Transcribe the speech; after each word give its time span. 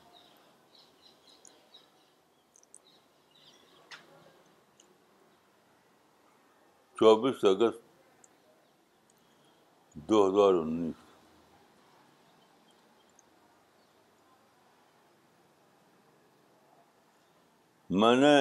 چوبیس 6.99 7.43
اگست 7.51 7.83
دو 10.09 10.25
ہزار 10.27 10.61
انیس 10.61 11.03
میں 17.99 18.15
نے 18.23 18.35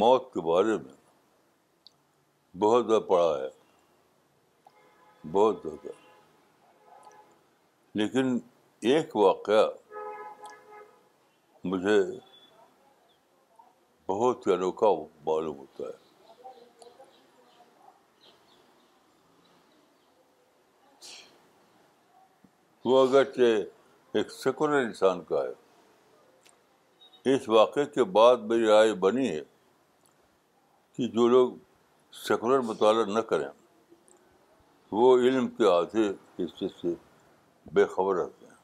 موت 0.00 0.32
کے 0.32 0.48
بارے 0.52 0.76
میں 0.84 0.98
بہت 2.58 2.86
زیادہ 2.86 3.00
پڑھا 3.08 3.36
ہے 3.40 3.48
بہت 5.32 5.56
زیادہ 5.64 5.88
لیکن 7.98 8.38
ایک 8.90 9.14
واقعہ 9.16 9.64
مجھے 11.64 11.98
بہت 14.08 14.46
ہی 14.46 14.52
انوکھا 14.52 14.86
معلوم 15.26 15.58
ہوتا 15.58 15.84
ہے 15.84 15.98
وہ 22.84 23.06
اگرچہ 23.06 24.16
ایک 24.18 24.30
سیکولر 24.32 24.78
انسان 24.82 25.22
کا 25.24 25.42
ہے 25.44 27.34
اس 27.34 27.48
واقعے 27.48 27.84
کے 27.94 28.04
بعد 28.18 28.36
میری 28.50 28.66
رائے 28.66 28.92
بنی 29.00 29.28
ہے 29.28 29.40
کہ 30.96 31.08
جو 31.14 31.26
لوگ 31.28 31.52
سیکولر 32.18 32.58
مطالعہ 32.68 33.04
نہ 33.14 33.20
کریں 33.30 33.48
وہ 34.92 35.16
علم 35.18 35.48
کے 35.58 35.64
اس 36.42 36.54
چیز 36.58 36.70
سے 36.80 36.94
بے 37.74 37.84
خبر 37.96 38.14
رہتے 38.16 38.46
ہیں 38.46 38.58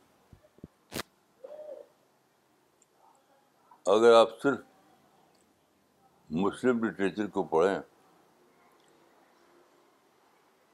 اگر 3.95 4.15
آپ 4.21 4.29
صرف 4.43 4.59
مسلم 6.45 6.83
لٹریچر 6.85 7.27
کو 7.35 7.43
پڑھیں 7.55 7.79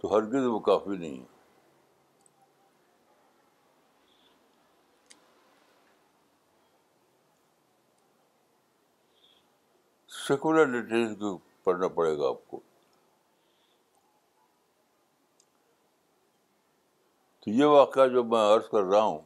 تو 0.01 0.15
ہرگز 0.17 0.47
وہ 0.47 0.59
کافی 0.71 0.97
نہیں 0.97 1.21
ہے 1.21 1.31
سیکولر 10.27 10.67
لٹریچر 10.67 11.15
کو 11.21 11.39
پڑھنا 11.65 11.89
پڑے 11.97 12.17
گا 12.19 12.29
آپ 12.29 12.47
کو 12.51 12.61
تو 17.43 17.51
یہ 17.51 17.65
واقعہ 17.79 18.07
جو 18.09 18.25
میں 18.33 18.39
عرض 18.55 18.69
کر 18.73 18.83
رہا 18.93 19.03
ہوں 19.03 19.19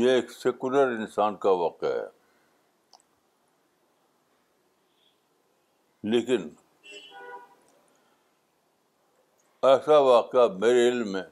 یہ 0.00 0.10
ایک 0.10 0.30
سیکولر 0.38 0.88
انسان 1.00 1.36
کا 1.44 1.50
واقعہ 1.62 1.92
ہے 1.94 2.14
لیکن 6.14 6.48
ایسا 9.70 9.98
واقعہ 10.08 10.46
میرے 10.60 10.88
علم 10.88 11.12
میں 11.12 11.22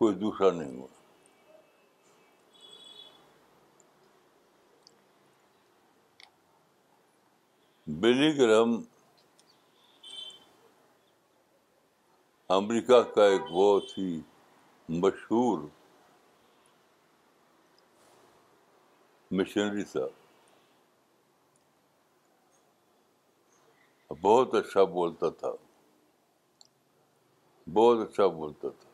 کوئی 0.00 0.14
دوسرا 0.16 0.50
نہیں 0.50 0.76
ہوا 0.76 0.94
بلی 8.00 8.36
گرم 8.38 8.76
امریکہ 12.54 13.00
کا 13.14 13.24
ایک 13.26 13.50
بہت 13.52 13.96
ہی 13.98 14.20
مشہور 15.02 15.58
مشنری 19.38 19.82
تھا 19.92 20.06
بہت 24.20 24.54
اچھا 24.54 24.84
بولتا 24.96 25.28
تھا 25.40 25.50
بہت 27.74 28.08
اچھا 28.08 28.26
بولتا 28.36 28.68
تھا 28.80 28.85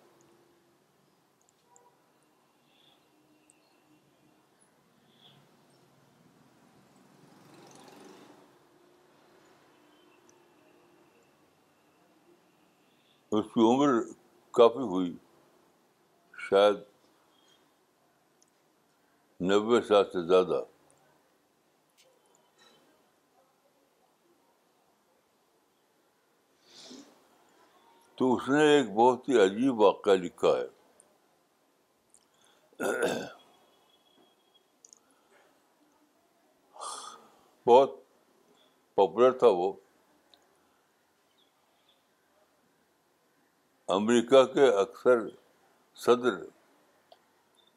اس 13.38 13.44
کی 13.53 13.60
عمر 13.66 13.93
کافی 14.56 14.81
ہوئی 14.88 15.12
شاید 16.48 16.76
نوے 19.48 19.81
سال 19.88 20.04
سے 20.12 20.22
زیادہ 20.28 20.60
تو 28.16 28.32
اس 28.34 28.48
نے 28.48 28.62
ایک 28.75 28.91
بہت 28.94 29.28
ہی 29.28 29.41
عجیب 29.44 29.81
واقعہ 29.81 30.12
لکھا 30.25 30.49
ہے 30.59 30.69
بہت 37.69 37.99
پاپولر 38.94 39.38
تھا 39.38 39.47
وہ 39.60 39.72
امریکہ 43.94 44.42
کے 44.53 44.66
اکثر 44.80 45.19
صدر 46.03 46.36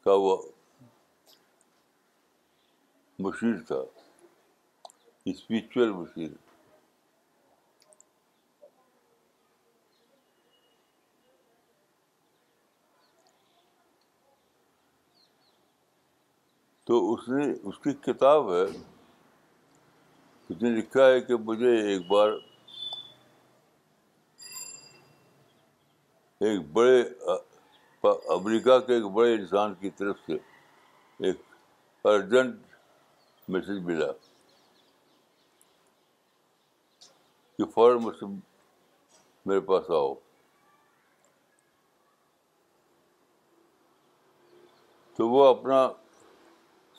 کا 0.04 0.12
وہ 0.24 0.36
مشیر 3.24 3.58
تھا 3.68 3.80
اسپرچل 5.32 5.92
مشیر 5.98 6.30
تو 16.86 17.00
اس 17.12 17.28
نے 17.28 17.44
اس 17.68 17.78
کی 17.84 17.92
کتاب 18.08 18.52
ہے 18.54 18.62
اس 18.64 20.62
نے 20.62 20.68
لکھا 20.80 21.06
ہے 21.12 21.20
کہ 21.28 21.36
مجھے 21.48 21.76
ایک 21.86 22.06
بار 22.12 22.30
ایک 26.44 26.64
بڑے 26.72 27.00
امریکہ 28.34 28.78
کے 28.86 28.94
ایک 28.94 29.04
بڑے 29.12 29.34
انسان 29.34 29.74
کی 29.80 29.90
طرف 29.98 30.16
سے 30.26 30.32
ایک 31.26 31.40
ارجنٹ 32.06 32.60
میسج 33.50 33.78
ملا 33.84 34.06
کہ 37.56 37.64
فوراً 37.74 38.08
سے 38.18 38.26
میرے 39.44 39.60
پاس 39.70 39.90
آؤ 39.98 40.12
تو 45.16 45.28
وہ 45.30 45.44
اپنا 45.46 45.86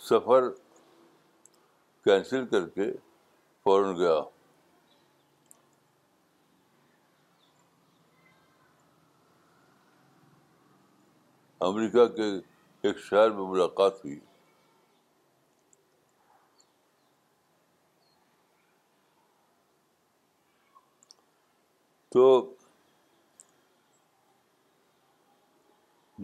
سفر 0.09 0.49
کینسل 2.05 2.45
کر 2.51 2.67
کے 2.75 2.91
فوراً 3.63 3.95
گیا 3.97 4.19
امریکہ 11.65 12.05
کے 12.15 12.23
ایک 12.87 12.97
شہر 13.09 13.29
میں 13.35 13.43
ملاقات 13.49 14.03
ہوئی 14.05 14.19
تو 22.13 22.29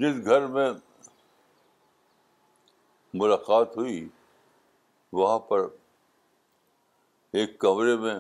جس 0.04 0.24
گھر 0.26 0.46
میں 0.54 0.70
ملاقات 3.22 3.76
ہوئی 3.78 4.08
وہاں 5.14 5.40
پر 5.50 5.68
ایک 7.40 7.58
کمرے 7.60 7.96
میں 8.06 8.16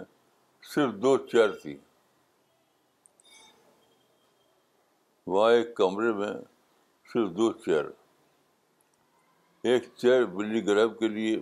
صرف 0.73 0.93
دو 1.01 1.15
چیئر 1.31 1.51
تھی 1.61 1.77
وہاں 5.27 5.51
ایک 5.53 5.75
کمرے 5.77 6.11
میں 6.13 6.31
صرف 7.13 7.29
دو 7.37 7.51
چیئر 7.63 7.85
ایک 9.69 9.83
چیئر 9.99 10.23
بلی 10.35 10.59
گرب 10.67 10.97
کے 10.99 11.07
لیے 11.15 11.35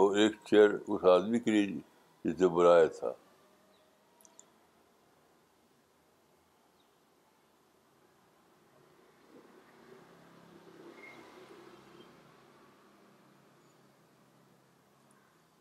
اور 0.00 0.16
ایک 0.20 0.32
چیئر 0.48 0.70
اس 0.90 1.04
آدمی 1.12 1.38
کے 1.40 1.50
لیے 1.50 2.48
بلایا 2.54 2.86
تھا 2.98 3.12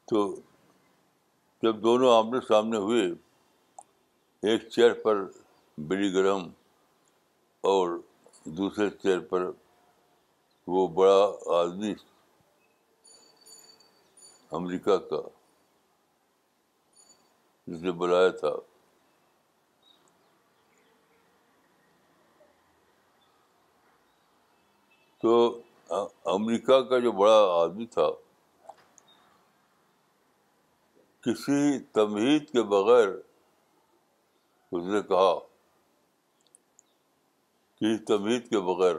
تو 0.09 0.19
جب 1.63 1.83
دونوں 1.83 2.15
آمنے 2.17 2.41
سامنے 2.47 2.77
ہوئے 2.87 3.05
ایک 4.49 4.67
چیئر 4.73 4.93
پر 5.03 5.23
بلی 5.89 6.13
گرم 6.13 6.47
اور 7.73 7.97
دوسرے 8.53 8.89
چیئر 9.03 9.19
پر 9.29 9.49
وہ 10.71 10.87
بڑا 10.97 11.21
آدمی 11.59 11.93
امریکہ 14.57 14.97
کا 15.09 15.21
جس 17.67 17.81
نے 17.83 17.91
بلایا 18.01 18.29
تھا 18.39 18.51
تو 25.21 25.33
امریکہ 26.33 26.79
کا 26.89 26.99
جو 26.99 27.11
بڑا 27.21 27.37
آدمی 27.61 27.85
تھا 27.97 28.09
کسی 31.25 31.77
تمہید 31.93 32.49
کے 32.51 32.63
بغیر 32.75 33.07
اس 34.71 34.83
نے 34.93 35.01
کہا 35.07 35.33
کسی 37.79 37.97
تمیزد 38.07 38.47
کے 38.49 38.59
بغیر 38.65 38.95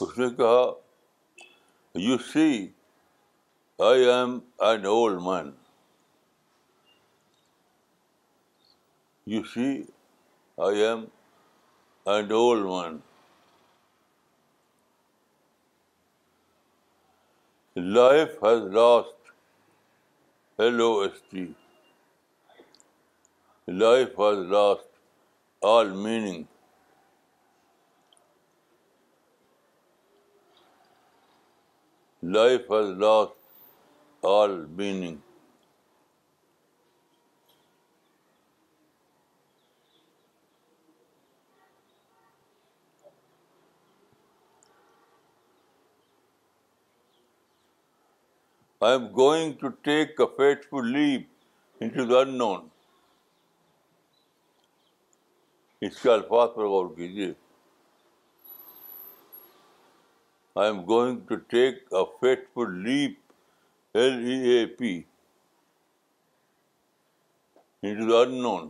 اس 0.00 0.18
نے 0.18 0.28
کہا 0.38 0.60
you 2.06 2.16
see 2.32 2.48
I 3.88 4.04
am 4.12 4.38
an 4.68 4.86
old 4.86 5.20
man 5.26 5.50
you 9.34 9.42
see 9.54 9.68
I 10.66 10.82
am 10.86 11.04
an 12.12 12.32
old 12.40 12.64
man 12.72 12.98
Life 17.74 18.38
has 18.42 18.60
lost 18.64 19.14
LOST. 20.58 21.36
Life 23.66 24.14
has 24.14 24.38
lost 24.40 24.86
all 25.62 25.86
meaning. 25.86 26.46
Life 32.22 32.68
has 32.68 32.88
lost 32.88 33.36
all 34.22 34.54
meaning. 34.76 35.20
I 48.86 48.92
am 48.98 49.04
going 49.16 49.52
to 49.58 49.68
take 49.86 50.20
a 50.20 50.26
faithful 50.68 50.86
leap 50.92 51.18
into 51.96 52.04
the 52.12 52.20
unknown 52.38 52.66
اس 55.86 56.00
کے 56.02 56.10
الفاظ 56.12 56.48
پر 56.54 56.64
غور 56.72 56.86
کیجیے 56.96 57.30
I 60.60 60.70
am 60.70 60.80
going 60.88 61.20
to 61.28 61.36
take 61.54 61.92
a 61.94 62.04
faithful 62.54 62.74
leap 62.88 63.94
L 63.96 64.18
E 64.30 64.38
A 64.52 64.64
P 64.78 64.94
into 68.04 68.10
the 68.12 68.20
unknown 68.42 68.68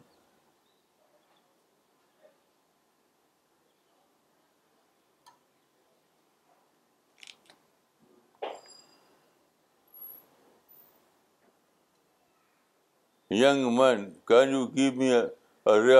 young 13.40 13.64
man 13.78 14.00
can 14.28 14.48
you 14.54 14.64
give 14.76 14.92
me 14.98 15.08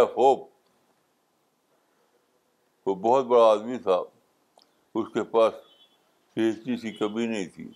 of 0.02 0.11
hope 0.19 0.40
وہ 2.87 2.94
بہت 3.06 3.25
بڑا 3.29 3.44
آدمی 3.52 3.79
تھا 3.87 3.96
اس 5.00 5.06
کے 5.14 5.23
پاس 5.37 5.55
سی 6.34 6.43
ایچ 6.44 6.56
ڈی 6.64 6.76
سی 6.82 6.93
کمی 6.96 7.26
نہیں 7.32 7.46
تھی 7.55 7.69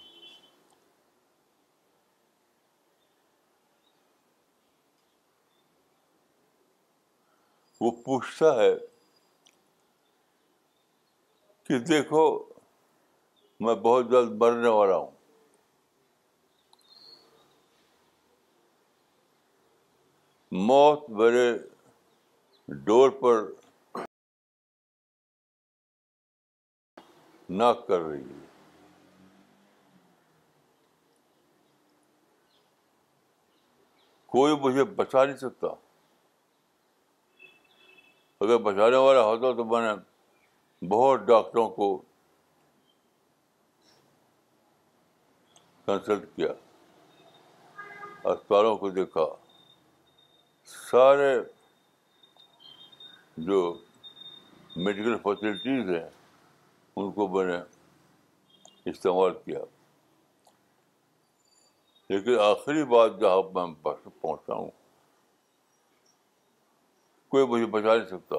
وہ 7.81 7.91
پوچھتا 8.05 8.55
ہے 8.62 8.70
کہ 11.67 11.79
دیکھو 11.88 12.25
میں 13.64 13.75
بہت 13.88 14.11
جلد 14.11 14.32
مرنے 14.43 14.69
والا 14.79 14.97
ہوں 14.97 15.14
موت 20.52 21.08
بڑے 21.19 21.52
ڈور 22.84 23.10
پر 23.20 23.43
ناک 27.58 27.87
کر 27.87 28.00
رہی 28.00 28.20
ہے 28.20 28.44
کوئی 34.32 34.56
مجھے 34.60 34.84
بچا 34.96 35.25
نہیں 35.25 35.37
سکتا 35.37 35.66
اگر 38.44 38.56
بچانے 38.62 38.96
والا 38.96 39.20
ہوتا 39.25 39.52
تو 39.56 39.64
میں 39.64 39.81
نے 39.82 40.87
بہت 40.88 41.20
ڈاکٹروں 41.26 41.69
کو 41.76 41.96
کنسلٹ 45.87 46.25
کیا 46.37 46.52
اسپتالوں 48.25 48.76
کو 48.76 48.90
دیکھا 48.90 49.25
سارے 50.66 51.34
جو 53.46 53.58
میڈیکل 54.84 55.16
فیسلٹیز 55.22 55.90
ہیں 55.90 56.08
ان 56.98 57.10
کو 57.18 57.26
میں 57.34 57.44
نے 57.46 57.56
استعمال 58.90 59.32
کیا 59.44 59.58
لیکن 62.08 62.38
آخری 62.49 62.85
بات 62.94 63.18
جہاں 63.20 63.37
میں 63.54 63.85
پہنچا 63.85 64.54
ہوں 64.54 64.70
کوئی 67.30 67.46
مجھے 67.52 67.66
بچا 67.66 67.94
نہیں 67.96 68.06
سکتا 68.06 68.37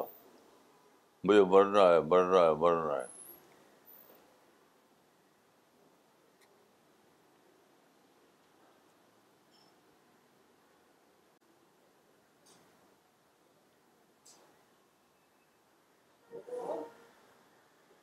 مجھے 1.27 1.43
مرنا 1.53 1.87
ہے 1.93 1.99
مرنا 2.11 2.41
ہے 2.45 2.53
مرنا 2.65 2.95
ہے 2.97 3.05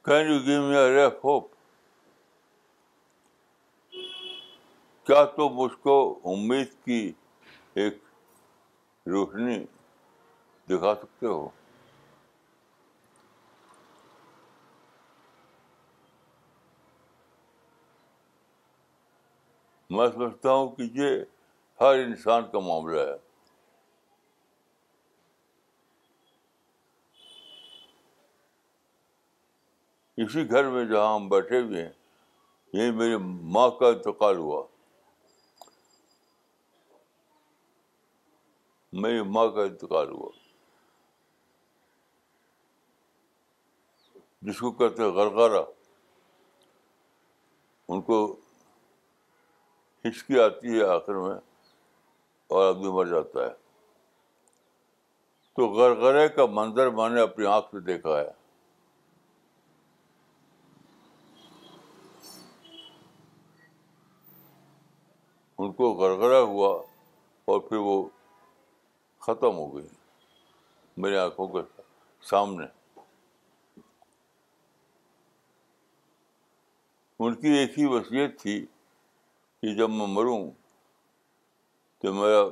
can 0.07 0.27
you 0.31 0.39
give 0.47 0.63
me 0.69 0.77
hope 1.25 1.45
کیا 5.07 5.23
تو 5.37 5.49
مجھ 5.61 5.75
کو 5.85 5.95
امید 6.33 6.75
کی 6.85 6.99
ایک 7.85 7.99
روشنی 9.13 9.59
دکھا 10.69 10.95
سکتے 11.01 11.27
ہو 11.27 11.49
میں 19.95 20.07
سمجھتا 20.15 20.53
ہوں 20.53 20.69
کہ 20.77 20.89
یہ 21.01 21.21
ہر 21.81 21.95
انسان 22.05 22.51
کا 22.53 22.61
معاملہ 22.69 23.01
ہے 23.11 23.17
اسی 30.23 30.49
گھر 30.51 30.69
میں 30.71 30.85
جہاں 30.91 31.15
ہم 31.15 31.29
بیٹھے 31.29 31.61
ہوئے 31.61 31.83
ہیں 31.85 31.93
یہ 32.81 32.91
میری 32.99 33.17
ماں 33.55 33.69
کا 33.79 33.87
انتقال 33.89 34.37
ہوا 34.37 34.63
میری 39.03 39.23
ماں 39.37 39.47
کا 39.55 39.63
انتقال 39.63 40.11
ہوا 40.11 40.31
جس 44.47 44.59
کو 44.61 44.71
کہتے 44.81 45.03
ہیں 45.03 45.09
غرغرہ 45.17 45.63
ان 47.93 48.01
کو 48.11 48.19
ہچکی 50.05 50.39
آتی 50.41 50.79
ہے 50.79 50.85
آخر 50.95 51.15
میں 51.25 51.35
اور 52.49 52.69
آدمی 52.69 52.91
مر 52.97 53.07
جاتا 53.15 53.45
ہے 53.47 53.51
تو 55.57 55.69
غرغرے 55.79 56.27
کا 56.37 56.47
منظر 56.61 56.91
میں 56.99 57.09
نے 57.11 57.21
اپنی 57.21 57.47
آنکھ 57.57 57.71
سے 57.75 57.81
دیکھا 57.93 58.19
ہے 58.21 58.31
ان 65.65 65.73
کو 65.73 65.93
گرگرا 65.99 66.41
ہوا 66.53 66.69
اور 67.51 67.61
پھر 67.69 67.77
وہ 67.89 67.95
ختم 69.27 69.57
ہو 69.57 69.67
گئی 69.77 69.87
میرے 71.03 71.19
آنکھوں 71.19 71.47
کے 71.55 71.59
سامنے 72.31 72.65
ان 77.25 77.35
کی 77.41 77.53
ایک 77.59 77.79
ہی 77.79 77.85
وصیت 77.95 78.39
تھی 78.41 78.57
کہ 79.61 79.75
جب 79.77 79.91
میں 79.99 80.07
مروں 80.17 80.39
تو 82.03 82.13
میرا 82.15 82.43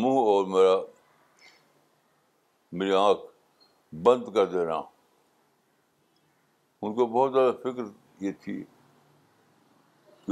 منہ 0.00 0.18
اور 0.32 0.44
میرا 0.56 0.76
میری 2.78 2.92
آنکھ 3.04 3.26
بند 4.08 4.32
کر 4.34 4.46
دینا 4.58 4.80
ان 6.86 6.94
کو 6.94 7.06
بہت 7.06 7.32
زیادہ 7.32 7.56
فکر 7.62 7.90
یہ 8.24 8.32
تھی 8.44 8.62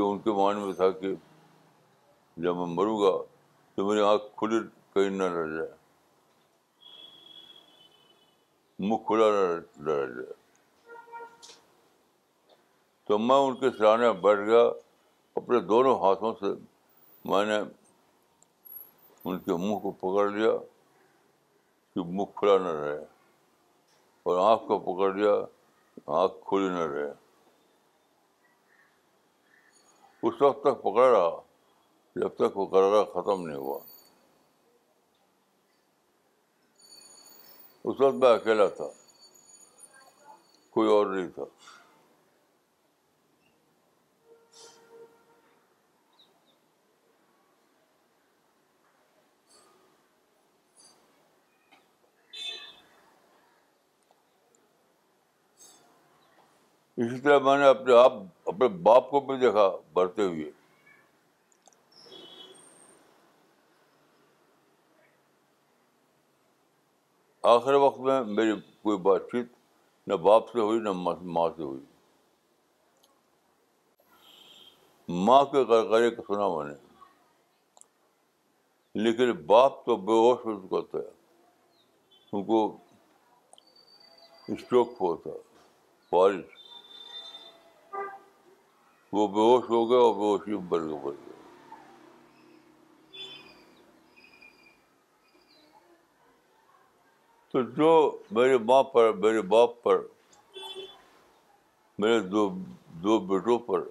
ان 0.07 0.19
کے 0.25 0.33
معنی 0.37 0.65
میں 0.65 0.73
تھا 0.73 0.91
کہ 1.01 1.13
جب 2.43 2.57
میں 2.57 2.67
مروں 2.75 2.99
گا 3.01 3.17
تو 3.75 3.85
میری 3.89 4.01
آنکھ 4.07 4.25
کھلی 4.39 4.59
کہیں 4.95 5.11
نہ 5.17 5.25
رہ 5.35 5.55
جائے 5.57 5.69
منہ 8.79 8.97
کھلا 9.07 9.27
نہ 9.35 9.89
رہ 9.91 10.07
جائے 10.17 10.33
تو 13.09 13.19
میں 13.19 13.37
ان 13.47 13.55
کے 13.61 13.71
سرانے 13.79 14.13
بیٹھ 14.23 14.41
گیا 14.49 14.63
اپنے 15.41 15.61
دونوں 15.73 15.99
ہاتھوں 16.03 16.33
سے 16.41 16.47
میں 17.31 17.45
نے 17.47 17.59
ان 19.25 19.39
کے 19.39 19.53
منہ 19.65 19.77
کو 19.83 19.91
پکڑ 20.01 20.29
لیا 20.31 20.53
کہ 21.95 22.05
منہ 22.07 22.25
کھلا 22.39 22.57
نہ 22.65 22.77
رہے 22.81 22.99
اور 24.29 24.39
آنکھ 24.51 24.67
کو 24.69 24.79
پکڑ 24.93 25.13
لیا 25.15 25.33
آنکھ 26.21 26.35
کھلی 26.49 26.69
نہ 26.69 26.87
رہے 26.93 27.13
اس 30.29 30.41
وقت 30.43 30.61
تک 30.63 30.81
پکڑا 30.83 31.11
رہا 31.13 31.37
جب 32.21 32.35
تک 32.39 32.57
وہ 32.59 32.65
کرارا 32.73 33.03
ختم 33.13 33.45
نہیں 33.47 33.59
ہوا 33.59 33.79
اس 37.89 38.01
وقت 38.01 38.15
میں 38.23 38.29
اکیلا 38.33 38.67
تھا 38.81 38.89
کوئی 40.75 40.89
اور 40.97 41.07
نہیں 41.15 41.29
تھا 41.35 41.45
اسی 57.05 57.19
طرح 57.25 57.39
میں 57.39 57.57
نے 57.59 57.65
اپنے 57.69 57.95
آپ 57.97 58.13
اپنے 58.53 58.69
باپ 58.87 59.11
کو 59.11 59.19
بھی 59.27 59.37
دیکھا 59.41 59.67
بڑھتے 59.95 60.23
ہوئے 60.25 60.51
آخر 67.51 67.75
وقت 67.85 67.99
میں 68.09 68.21
میری 68.35 68.53
کوئی 68.83 68.99
بات 69.07 69.31
چیت 69.33 69.53
نہ 70.09 70.15
باپ 70.25 70.51
سے 70.53 70.61
ہوئی 70.61 70.81
نہ 70.89 70.93
ماں 71.35 71.49
سے 71.57 71.63
ہوئی 71.63 71.81
ماں 75.27 75.43
کے 75.53 75.65
سنا 76.27 76.49
میں 76.57 76.65
نے 76.73 76.79
لیکن 79.05 79.33
باپ 79.55 79.85
تو 79.87 79.97
بے 80.09 80.19
ہوش 80.27 80.45
ہو 80.47 80.59
چکا 80.67 80.81
تھا 80.91 81.09
ان 82.37 82.45
کو 82.51 82.61
اسٹروک 84.53 84.93
ہوا 85.01 85.17
تھا 85.25 85.37
بارش 86.13 86.58
وہ 89.13 89.27
بے 89.35 89.41
ہوش 89.41 89.69
ہو 89.71 89.89
گیا 89.91 89.99
اور 89.99 90.15
بے 90.15 90.21
ہوشی 90.25 90.57
بر 90.69 90.81
گیا 90.89 91.11
تو 97.53 97.61
جو 97.77 97.91
میرے 98.39 98.57
ماں 98.69 98.83
پر 98.95 99.13
میرے 99.21 99.43
باپ 99.53 99.83
پر 99.83 100.01
میرے 102.03 102.19
دو 102.31 102.49
دو 103.05 103.19
بیٹوں 103.31 103.59
پر 103.69 103.85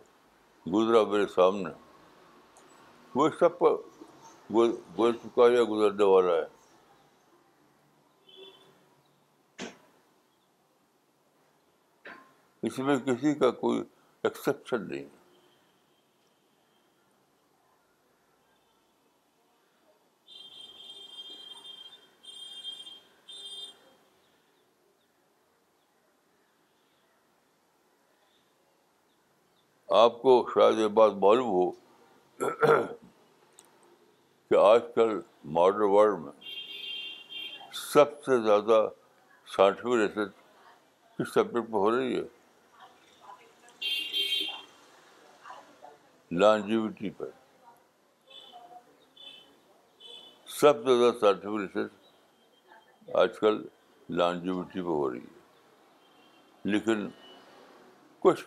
گزرا 0.74 1.04
میرے 1.12 1.26
سامنے 1.36 1.70
وہ 3.16 3.28
سب 3.40 3.58
پر 3.60 3.74
گزر 4.56 5.12
چکا 5.24 5.48
ہے 5.52 5.64
گزرنے 5.72 6.04
والا 6.14 6.34
ہے 6.36 6.56
اس 12.68 12.80
میں 12.86 12.98
کسی 13.06 13.34
کا 13.40 13.50
کوئی 13.64 13.82
ایکسیپشن 14.28 14.88
نہیں 14.88 15.04
آپ 29.98 30.22
کو 30.22 30.32
شاید 30.54 30.80
یہ 30.80 30.88
بات 31.02 31.12
معلوم 31.26 31.50
ہو 31.50 31.70
کہ 34.50 34.56
آج 34.62 34.82
کل 34.96 35.20
ماڈرن 35.58 35.90
ورلڈ 35.92 36.20
میں 36.24 36.32
سب 37.94 38.22
سے 38.26 38.42
زیادہ 38.48 38.86
سائنٹیفک 39.56 39.94
ریسرچ 40.02 40.32
کس 41.18 41.34
سبجیکٹ 41.34 41.68
پہ 41.72 41.78
ہو 41.84 41.92
رہی 41.96 42.16
ہے 42.16 42.24
لانجیوٹی 46.32 47.10
پر 47.18 47.28
سب 50.60 50.84
سے 50.86 50.98
زیادہ 51.00 51.36
ریسرچ 51.60 52.10
آج 53.20 53.38
کل 53.40 53.62
لانجیوٹی 54.18 54.82
پہ 54.82 54.86
ہو 54.88 55.10
رہی 55.12 55.20
ہے 55.20 56.72
لیکن 56.72 57.08
کچھ 58.24 58.44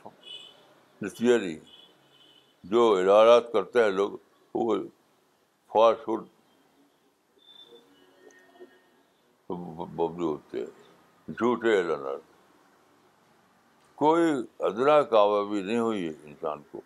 نتیجہ 1.03 1.39
نہیں 1.45 1.59
جو 2.73 2.83
ادارات 2.99 3.51
کرتے 3.53 3.83
ہیں 3.85 3.91
لوگ 3.91 4.13
وہ 4.55 4.77
فاسٹ 5.73 6.05
فوڈ 6.05 6.27
ببلو 9.97 10.31
ہوتے 10.33 10.59
ہیں 10.61 11.31
جھوٹے 11.37 11.77
اعلانات 11.79 12.21
کوئی 14.05 14.33
ادراک 14.73 15.11
کامیابی 15.11 15.63
نہیں 15.63 15.79
ہوئی 15.79 16.05
ہے 16.07 16.13
انسان 16.25 16.63
کو 16.73 16.81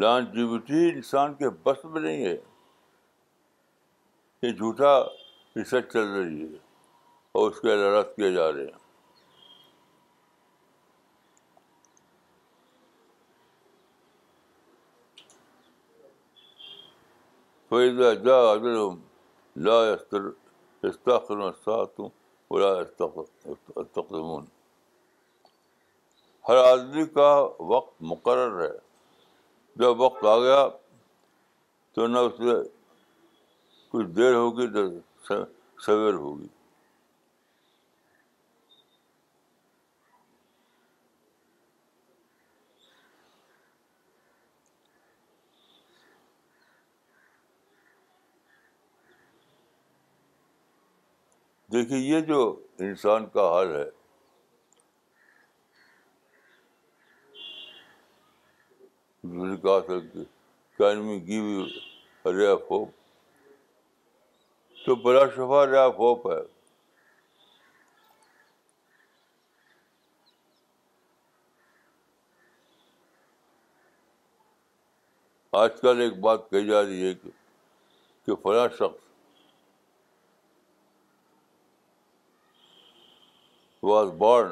لانجیوٹی 0.00 0.88
انسان 0.88 1.32
کے 1.34 1.48
بس 1.62 1.84
میں 1.84 2.00
نہیں 2.00 2.24
ہے 2.24 2.34
یہ 4.42 4.50
جھوٹا 4.56 4.90
ریسرچ 5.56 5.90
چل 5.92 6.06
رہی 6.16 6.42
ہے 6.42 6.58
اور 7.38 7.50
اس 7.50 7.58
کے 7.60 7.70
اعلانات 7.72 8.14
کیے 8.16 8.30
جا 8.34 8.50
رہے 8.52 8.64
ہیں 8.64 8.86
فیض 17.70 18.00
جا 18.26 18.36
اگر 18.50 18.78
لا 19.66 19.78
استخر 20.88 21.50
ساتوں 21.64 22.08
لا 22.60 22.68
استخر 23.76 24.36
ہر 26.48 26.64
آدمی 26.72 27.06
کا 27.18 27.32
وقت 27.74 28.02
مقرر 28.12 28.60
ہے 28.64 28.76
جب 29.80 30.00
وقت 30.00 30.24
آ 30.26 30.38
گیا 30.42 30.62
تو 31.94 32.06
نہ 32.12 32.18
اس 32.28 32.38
میں 32.40 32.54
کچھ 33.90 34.06
دیر 34.16 34.34
ہوگی 34.34 34.66
تو 34.74 34.84
سویر 35.84 36.14
ہوگی 36.14 36.46
دیکھیے 51.72 51.98
یہ 51.98 52.20
جو 52.32 52.40
انسان 52.86 53.26
کا 53.32 53.46
حال 53.52 53.74
ہے 53.76 53.84
کہا 59.22 59.78
تھا 59.86 59.98
کہ 60.12 60.24
can 60.78 60.98
we 61.06 61.18
give 61.26 61.44
you 61.44 62.52
of 62.52 62.70
hope 62.70 62.90
تو 64.84 64.94
بلا 65.02 65.24
شفا 65.34 65.62
آف 65.80 65.98
ہوپ 65.98 66.26
ہے 66.30 66.38
آج 75.62 75.80
کل 75.80 76.00
ایک 76.00 76.18
بات 76.20 76.48
کہی 76.50 76.66
جا 76.66 76.82
رہی 76.82 77.04
ہے 77.08 77.12
کہ 77.22 77.30
کہ 78.26 78.34
فلاں 78.42 78.66
شخص 78.78 79.06
was 83.84 84.10
born 84.18 84.50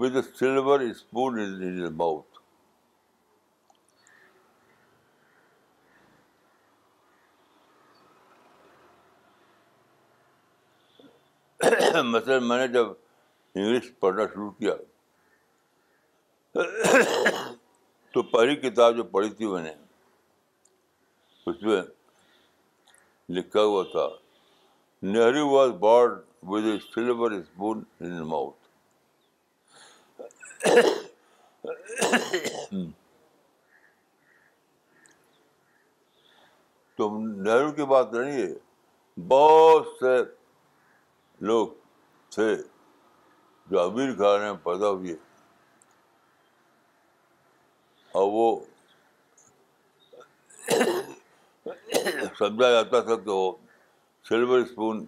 with 0.00 0.16
a 0.16 0.22
silver 0.38 0.80
spoon 0.80 1.38
in 1.40 1.78
mouth 1.96 2.29
مثلاً 12.12 12.38
میں 12.48 12.56
نے 12.56 12.66
جب 12.72 12.86
انگلش 13.54 13.90
پڑھنا 14.00 14.24
شروع 14.34 14.50
کیا 14.58 14.72
تو 18.12 18.22
پہلی 18.30 18.54
کتاب 18.68 18.96
جو 18.96 19.04
پڑھی 19.16 19.28
تھی 19.40 19.46
میں 19.50 19.60
نے 19.62 19.72
اس 21.50 21.58
میں 21.62 21.80
لکھا 23.38 23.62
ہوا 23.64 23.82
تھا 23.92 24.06
Nehru 25.10 25.42
was 25.48 25.70
born 25.80 26.16
with 26.48 26.64
a 26.70 26.74
silver 26.94 27.30
spoon 27.30 27.76
in 28.06 28.14
mouth 28.28 28.62
تو 36.96 37.02
نہرو 37.20 37.70
کی 37.72 37.84
بات 37.96 38.06
نہیں 38.14 38.38
ہے 38.42 38.48
بہت 39.28 39.84
سے 40.00 40.12
لوگ 41.48 41.68
تھے 42.34 42.48
جو 43.70 43.80
امیر 43.80 44.16
گھرانے 44.16 44.50
میں 44.52 44.58
پیدا 44.64 44.88
ہوئے 44.90 45.14
اور 48.18 48.28
وہ 48.32 48.46
سمجھا 52.38 52.70
جاتا 52.72 53.00
تھا 53.08 53.16
کہ 53.24 53.30
وہ 53.30 53.52
سلور 54.28 54.58
اسپون 54.58 55.04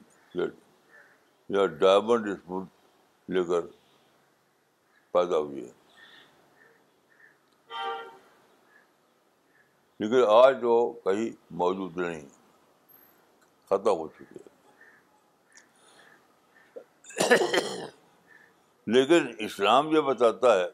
یا 1.55 1.67
ڈائمنڈ 1.81 2.29
اسپون 2.29 2.65
لے 3.35 3.43
کر 3.49 3.67
پیدا 5.13 5.39
ہوئے 5.39 5.67
لیکن 10.01 10.25
آج 10.29 10.65
وہ 10.65 10.79
کہیں 11.05 11.29
موجود 11.63 11.97
نہیں 11.97 12.25
ختم 13.69 13.99
ہو 13.99 14.09
چکے 14.19 14.51
لیکن 18.95 19.27
اسلام 19.45 19.95
یہ 19.95 20.01
بتاتا 20.07 20.59
ہے 20.59 20.65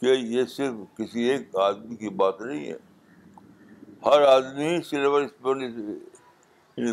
کہ 0.00 0.06
یہ 0.14 0.44
صرف 0.56 0.74
کسی 0.98 1.22
ایک 1.30 1.56
آدمی 1.62 1.96
کی 1.96 2.08
بات 2.22 2.40
نہیں 2.40 2.64
ہے 2.66 2.76
ہر 4.06 4.22
آدمی 4.26 4.76
سلور 4.88 5.22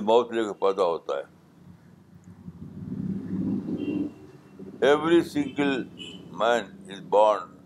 موت 0.05 0.31
لے 0.33 0.43
کے 0.43 0.53
پیدا 0.61 0.83
ہوتا 0.83 1.17
ہے 1.17 1.37
every 4.87 5.21
single 5.29 5.81
man 6.39 6.91
is 6.91 7.01
born 7.09 7.57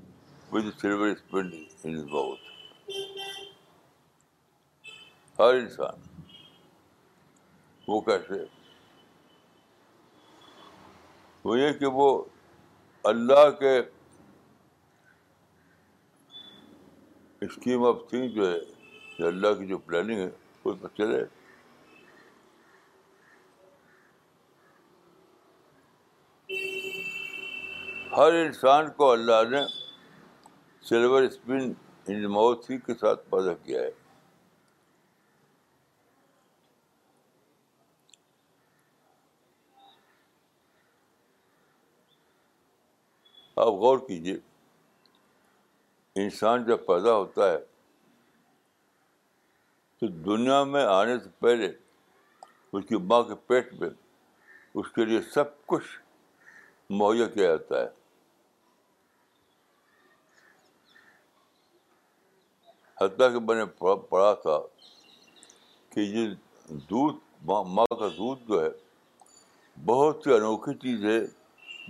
انسان 5.40 6.02
وہ 7.88 8.00
کیسے 8.02 8.44
وہ 11.44 11.58
یہ 11.60 11.72
کہ 11.80 11.86
وہ 12.00 12.08
اللہ 13.12 13.50
کے 13.60 13.78
اسکیم 17.46 17.84
آف 17.86 17.96
تھنگ 18.10 18.28
جو 18.36 18.48
ہے 18.52 19.26
اللہ 19.28 19.54
کی 19.60 19.66
جو 19.68 19.78
پلاننگ 19.88 20.20
ہے 20.20 20.26
اس 20.64 20.76
پر 20.82 20.88
چلے 20.98 21.22
ہر 28.18 28.34
انسان 28.46 28.90
کو 28.98 29.12
اللہ 29.12 29.44
نے 29.50 29.62
سلور 30.90 31.24
اسپن 31.24 31.72
ان 32.14 32.26
اسپنگ 32.26 32.78
کے 32.86 32.94
ساتھ 33.02 33.30
پیدا 33.32 33.54
کیا 33.66 33.82
ہے 33.82 33.90
آپ 43.62 43.68
غور 43.82 43.98
کیجیے 44.08 44.36
انسان 46.24 46.64
جب 46.66 46.86
پیدا 46.86 47.14
ہوتا 47.16 47.52
ہے 47.52 47.58
تو 50.00 50.08
دنیا 50.30 50.64
میں 50.72 50.84
آنے 50.86 51.18
سے 51.24 51.30
پہلے 51.40 51.68
اس 52.74 52.86
کی 52.90 52.96
ماں 53.10 53.22
کے 53.28 53.36
پیٹ 53.48 53.74
میں 53.82 53.90
اس 54.82 54.88
کے 54.92 55.06
لیے 55.06 55.20
سب 55.34 55.52
کچھ 55.68 56.00
مہیا 57.00 57.28
کیا 57.34 57.50
جاتا 57.56 57.82
ہے 57.82 57.88
حتیٰ 63.02 63.32
کہ 63.34 63.40
میں 63.48 63.56
نے 63.56 63.66
پڑھا 64.10 64.34
تھا 64.42 64.58
کہ 65.94 66.00
یہ 66.00 66.34
دودھ 66.90 67.18
ماں 67.78 67.86
کا 68.00 68.08
دودھ 68.18 68.42
جو 68.48 68.64
ہے 68.64 68.70
بہت 69.86 70.28
ہی 70.28 70.34
انوکھی 70.34 70.74
چیز 70.82 71.06
ہے 71.06 71.20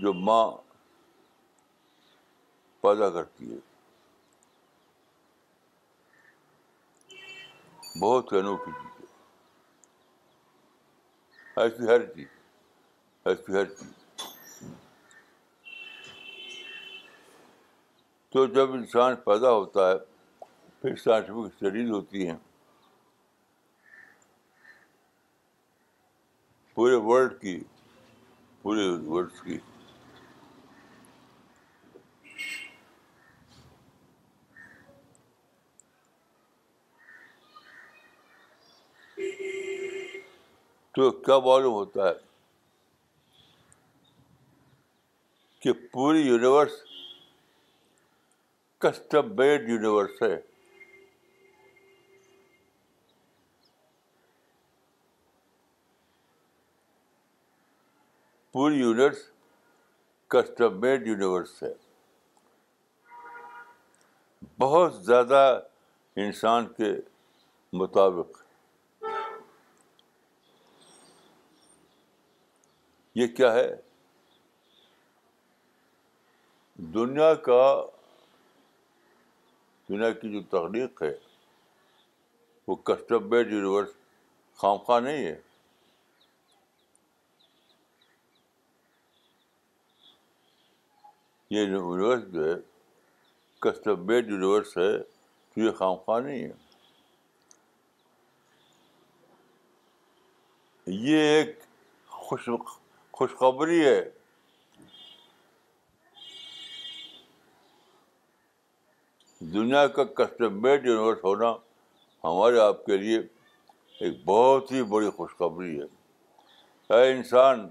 جو 0.02 0.14
ماں 0.28 0.46
پیدا 2.84 3.10
کرتی 3.12 3.50
ہے 3.54 3.58
بہت 8.02 8.34
انوکھی 8.40 8.72
چیز 8.72 9.06
ہے 11.58 11.64
ایسی 11.64 11.88
ہر 11.88 12.06
چیز 12.16 12.28
ایسی 13.30 13.58
ہر 13.58 13.66
چیز 13.66 13.94
تو 18.34 18.46
جب 18.56 18.74
انسان 18.74 19.16
پیدا 19.26 19.52
ہوتا 19.52 19.90
ہے 19.92 19.98
پھر 20.82 20.96
سائنٹیفک 21.04 21.54
اسٹڈیز 21.54 21.90
ہوتی 21.92 22.28
ہیں 22.30 22.38
پورے 26.76 26.96
ورلڈ 27.10 27.40
کی 27.42 27.60
پورے 28.64 28.90
ورلڈ 29.08 29.32
کی 29.44 29.58
تو 40.96 41.10
کیا 41.26 41.38
معلوم 41.46 41.74
ہوتا 41.74 42.08
ہے 42.08 42.14
کہ 45.62 45.72
پوری 45.92 46.20
یونیورس 46.22 46.72
کسٹم 48.82 49.34
میڈ 49.36 49.70
یونیورس 49.70 50.22
ہے 50.24 50.36
پوری 58.52 58.80
یونیورس 58.80 59.18
کسٹم 60.36 60.80
میڈ 60.82 61.08
یونیورس 61.08 61.62
ہے 61.64 61.74
بہت 64.64 65.04
زیادہ 65.06 65.46
انسان 66.28 66.68
کے 66.78 66.92
مطابق 67.82 68.43
یہ 73.16 73.28
کیا 73.38 73.54
ہے 73.54 73.68
دنیا 76.94 77.34
کا 77.48 77.62
دنیا 79.90 80.10
کی 80.22 80.32
جو 80.34 80.42
تخلیق 80.50 81.02
ہے 81.04 81.12
وہ 82.68 82.76
کسٹم 82.90 83.28
بیڈ 83.30 83.52
یونیورس 83.54 83.90
خام 84.60 84.78
خواہ 84.86 85.00
نہیں 85.00 85.26
ہے 85.26 85.40
یہ 91.56 91.62
یونیورس 91.62 92.32
جو 92.34 92.46
ہے 92.50 92.60
کسٹم 93.62 94.06
بیڈ 94.06 94.30
یونیورس 94.32 94.78
ہے 94.78 94.92
تو 95.04 95.60
یہ 95.62 95.72
خام 95.80 95.96
خواہ 96.06 96.20
نہیں 96.28 96.44
ہے 96.44 96.62
یہ 101.10 101.36
ایک 101.36 101.60
خوش 102.24 102.50
خوشخبری 103.18 103.84
ہے 103.86 104.00
دنیا 109.54 109.86
کا 109.98 110.04
کسٹم 110.18 110.62
میڈ 110.62 110.86
یونیورس 110.88 111.24
ہونا 111.24 111.52
ہمارے 112.24 112.60
آپ 112.60 112.84
کے 112.86 112.98
لیے 112.98 113.20
ایک 114.06 114.24
بہت 114.26 114.72
ہی 114.72 114.84
بڑی 114.94 115.10
خوشخبری 115.18 115.80
ہے 115.82 116.96
اے 117.02 117.12
انسان 117.12 117.68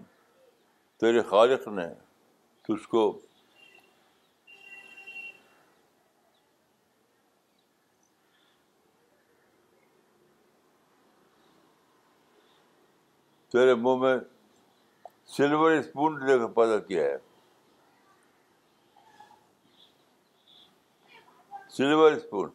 تیرے 1.00 1.22
خالق 1.31 1.66
نے 1.78 1.87
تجھ 2.68 2.88
کو 2.88 3.11
تیرے 13.52 13.74
منہ 13.85 13.96
میں 14.05 14.16
سلور 15.36 15.70
اسپون 15.72 16.18
لے 16.26 16.38
کر 16.38 16.46
پیدا 16.56 16.78
کیا 16.86 17.02
ہے 17.04 17.16
سلور 21.76 22.12
اسپون 22.12 22.48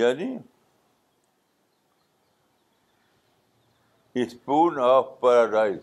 یعنی 0.00 0.28
اسپون 4.22 4.78
آف 4.82 5.06
پیراڈائز 5.20 5.78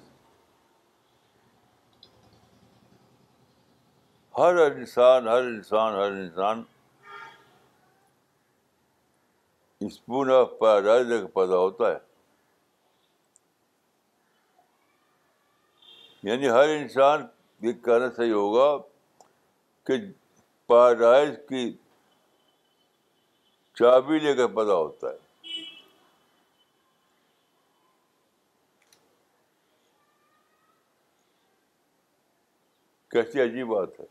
ہر 4.38 4.62
انسان 4.72 5.28
ہر 5.28 5.42
انسان 5.52 5.96
ہر 5.96 6.12
انسان 6.12 6.64
اسپون 9.88 10.32
آف 10.40 10.60
پیراڈائز 10.60 11.08
لے 11.08 11.20
کر 11.22 11.28
پیدا 11.40 11.58
ہوتا 11.66 11.92
ہے 11.92 11.98
یعنی 16.28 16.50
ہر 16.50 16.68
انسان 16.76 17.26
یہ 17.68 17.72
کہنا 17.84 18.10
صحیح 18.18 18.32
ہوگا 18.34 18.76
کہ 19.88 19.94
پائز 20.68 21.38
کی 21.50 21.72
چابی 23.80 24.20
لے 24.20 24.34
کر 24.36 24.48
پیدا 24.56 24.74
ہوتا 24.76 25.10
ہے 25.12 25.18
کیسی 33.12 33.42
عجیب 33.42 33.68
بات 33.68 34.00
ہے 34.00 34.06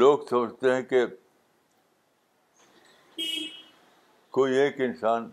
لوگ 0.00 0.18
سمجھتے 0.30 0.74
ہیں 0.74 0.82
کہ 0.90 1.04
کوئی 4.36 4.54
ایک 4.58 4.80
انسان 4.80 5.30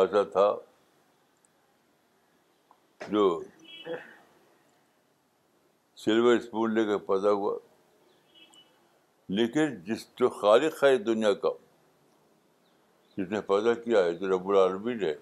ایسا 0.00 0.22
تھا 0.32 0.46
جو 3.10 3.24
سلور 6.04 6.36
اسپون 6.36 6.72
لے 6.74 6.84
کے 6.84 6.96
پیدا 7.06 7.30
ہوا 7.40 7.54
لیکن 9.40 9.74
جس 9.84 10.06
جو 10.18 10.28
خالق 10.40 10.82
ہے 10.84 10.96
دنیا 11.10 11.32
کا 11.44 11.50
جس 13.16 13.28
نے 13.30 13.40
پیدا 13.50 13.74
کیا 13.84 14.02
ہے 14.04 14.14
جو 14.22 14.28
رب 14.36 14.52
ہے 15.02 15.14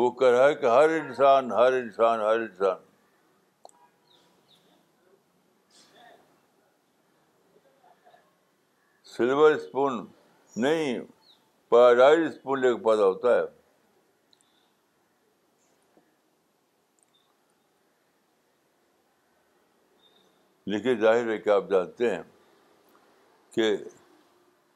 وہ 0.00 0.10
کہہ 0.20 0.30
رہا 0.36 0.46
ہے 0.48 0.54
کہ 0.60 0.66
ہر 0.74 0.88
انسان 1.00 1.50
ہر 1.52 1.72
انسان 1.80 2.20
ہر 2.26 2.38
انسان 2.44 2.84
سلور 9.16 9.50
اسپون 9.54 10.04
نہیں 10.64 10.98
لے 11.74 12.66
کے 12.72 12.82
پیدا 12.84 13.04
ہوتا 13.04 13.34
ہے 13.36 13.42
لیکن 20.72 21.00
ظاہر 21.00 21.28
ہے 21.30 21.36
کہ 21.38 21.50
آپ 21.50 21.70
جانتے 21.70 22.10
ہیں 22.14 22.22
کہ 23.54 23.74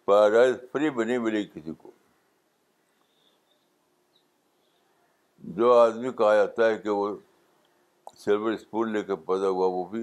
پیراڈائز 0.07 0.55
فری 0.73 0.89
نہیں 0.97 1.19
ملی 1.19 1.45
کسی 1.55 1.73
کو 1.83 1.91
جو 5.57 5.73
آدمی 5.73 6.11
کہا 6.19 6.35
جاتا 6.35 6.69
ہے 6.71 6.79
کہ 6.79 6.89
وہ 6.91 7.15
سلور 8.19 8.53
اسپون 8.53 8.93
لے 8.93 9.03
کے 9.05 9.17
پیدا 9.29 9.49
ہوا 9.49 9.67
وہ 9.75 9.85
بھی 9.89 10.03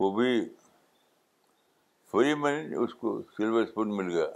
وہ 0.00 0.10
بھی 0.16 0.30
فری 2.10 2.34
میں 2.42 2.52
اس 2.84 2.94
کو 3.00 3.10
سلور 3.36 3.62
اسپون 3.62 3.96
مل 3.96 4.08
گیا 4.14 4.26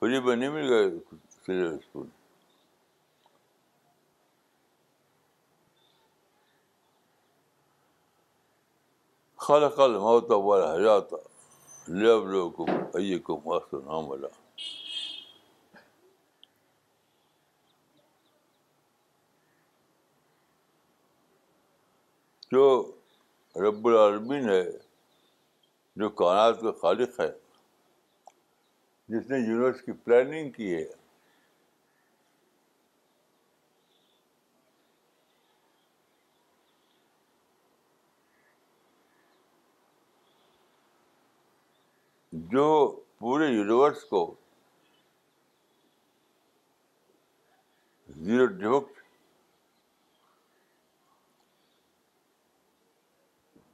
فری 0.00 0.20
میں 0.24 0.36
نہیں 0.36 0.50
مل 0.50 0.72
گیا 0.72 0.86
سلور 1.46 1.72
اسپون 1.72 2.06
خالہ 9.46 9.68
موت 10.02 10.30
والا 10.30 10.98
کم 13.26 13.46
والا 13.46 14.28
تو 22.50 22.64
رب 23.62 23.86
العالمین 23.88 24.48
ہے 24.48 24.62
جو 26.00 26.08
کائنات 26.20 26.60
کے 26.60 26.72
خالق 26.80 27.20
ہے 27.20 27.28
جس 29.14 29.30
نے 29.30 29.38
یونیورس 29.38 29.80
کی 29.82 29.92
پلاننگ 30.04 30.50
کی 30.56 30.74
ہے 30.74 30.84
جو 42.52 42.68
پورے 43.18 43.46
یونیورس 43.48 44.04
کو 44.10 44.24
زیرو 48.24 48.46
ڈیوک 48.58 48.95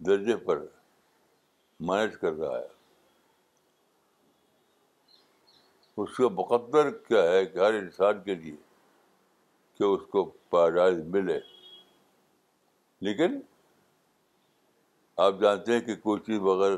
درجے 0.06 0.36
پر 0.46 0.58
مینج 1.88 2.16
کر 2.20 2.32
رہا 2.38 2.58
ہے 2.58 2.68
اس 6.02 6.16
کا 6.16 6.28
مقدر 6.38 6.90
کیا 7.08 7.22
ہے 7.32 7.44
کہ 7.46 7.58
ہر 7.64 7.74
انسان 7.80 8.22
کے 8.24 8.34
لیے 8.34 8.56
کہ 9.78 9.84
اس 9.84 10.00
کو 10.12 10.24
پیراڈائز 10.50 11.00
ملے 11.14 11.38
لیکن 13.08 13.40
آپ 15.26 15.40
جانتے 15.40 15.72
ہیں 15.72 15.80
کہ 15.86 15.94
کوئی 16.08 16.20
چیز 16.26 16.38
بغیر 16.50 16.76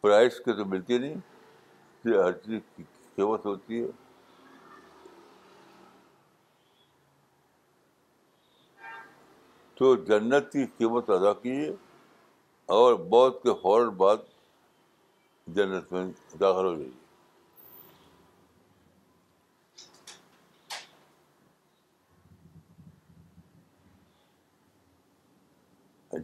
پرائز 0.00 0.40
کے 0.44 0.52
تو 0.56 0.64
ملتی 0.74 0.98
نہیں 0.98 1.14
ہر 2.22 2.32
چیز 2.42 2.60
کی 2.76 2.82
قیمت 3.14 3.46
ہوتی 3.46 3.82
ہے 3.82 3.88
تو 9.78 9.94
جنت 10.10 10.52
کی 10.52 10.66
قیمت 10.78 11.10
ادا 11.16 11.32
کیجیے 11.42 11.72
اور 12.74 12.94
بہت 13.10 13.42
کے 13.42 13.52
فوراً 13.62 13.88
بعد 13.96 14.22
جنت 15.56 15.92
میں 15.92 16.04
داخل 16.40 16.64
ہو 16.64 16.74
جائیے 16.74 17.04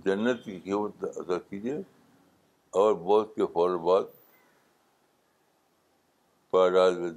جنت 0.04 0.44
کی 0.44 0.58
قیمت 0.64 1.04
ادا 1.16 1.38
کیجیے 1.48 1.76
اور 2.82 2.94
بہت 3.02 3.34
کے 3.34 3.46
فوراً 3.52 3.76
بعد 3.84 4.12
پیدا 6.52 6.88
میں 6.98 7.10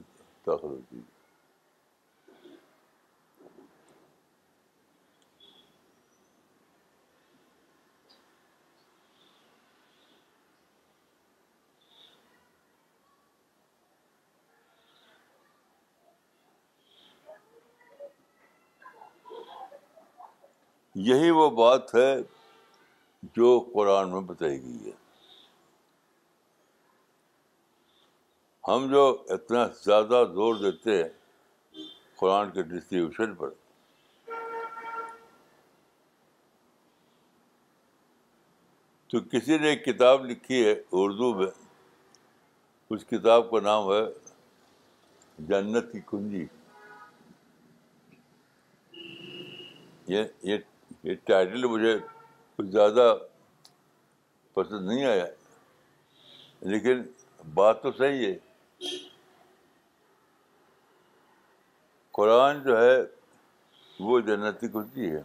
داخل 0.48 0.68
ہو 0.68 0.80
گی 0.92 1.02
یہی 21.08 21.30
وہ 21.38 21.50
بات 21.58 21.94
ہے 21.96 22.12
جو 23.34 23.50
قرآن 23.74 24.12
میں 24.12 24.22
بتائی 24.30 24.60
گئی 24.62 24.86
ہے 24.92 25.02
ہم 28.68 28.88
جو 28.92 29.04
اتنا 29.36 29.66
زیادہ 29.84 30.24
زور 30.34 30.56
دیتے 30.64 30.96
ہیں 31.02 31.84
قرآن 32.20 32.50
کے 32.58 32.64
ڈسٹریبیوشن 32.72 33.34
پر 33.42 33.50
تو 39.12 39.20
کسی 39.32 39.58
نے 39.58 39.70
ایک 39.70 39.86
کتاب 39.86 40.26
لکھی 40.30 40.66
ہے 40.66 40.72
اردو 41.06 41.34
میں 41.42 41.48
اس 42.96 43.06
کتاب 43.10 43.50
کا 43.52 43.60
نام 43.72 43.92
ہے 43.94 44.04
جنت 45.54 45.92
کی 45.92 46.00
کنجی 46.12 46.46
یہ 50.14 50.58
یہ 51.06 51.16
ٹائٹل 51.26 51.66
مجھے 51.72 51.98
کچھ 52.58 52.68
زیادہ 52.72 53.04
پسند 54.54 54.88
نہیں 54.88 55.04
آیا 55.06 55.26
لیکن 56.74 57.02
بات 57.54 57.82
تو 57.84 57.92
صحیح 57.98 58.26
ہے 58.28 58.38
قرآن 62.20 62.64
جو 62.64 62.78
ہے 62.82 62.98
وہ 64.08 64.20
جنتی 64.32 64.68
کرتی 64.78 65.12
ہے 65.12 65.22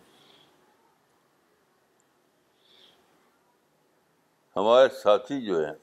ہمارے 4.56 4.88
ساتھی 5.02 5.40
جو 5.46 5.64
ہیں 5.64 5.74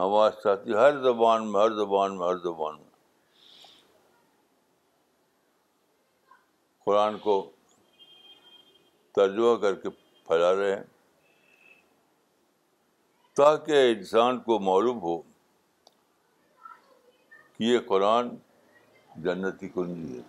ہمارے 0.00 0.34
ساتھی 0.42 0.74
ہر 0.82 0.98
زبان 1.02 1.50
میں 1.52 1.60
ہر 1.62 1.76
زبان 1.84 2.18
میں 2.18 2.26
ہر 2.26 2.36
زبان 2.48 2.76
میں 2.78 3.68
قرآن 6.84 7.18
کو 7.28 7.40
ترجمہ 9.20 9.52
کر 9.62 9.74
کے 9.80 9.90
پھیلا 10.26 10.50
رہے 10.56 10.68
ہیں 10.74 10.82
تاکہ 13.36 13.74
انسان 13.92 14.34
کو 14.46 14.52
معلوم 14.68 14.98
ہو 15.00 15.16
کہ 15.84 17.60
یہ 17.64 17.76
قرآن 17.88 18.24
جنتی 19.24 19.68
کنجی 19.74 20.08
ہے 20.18 20.24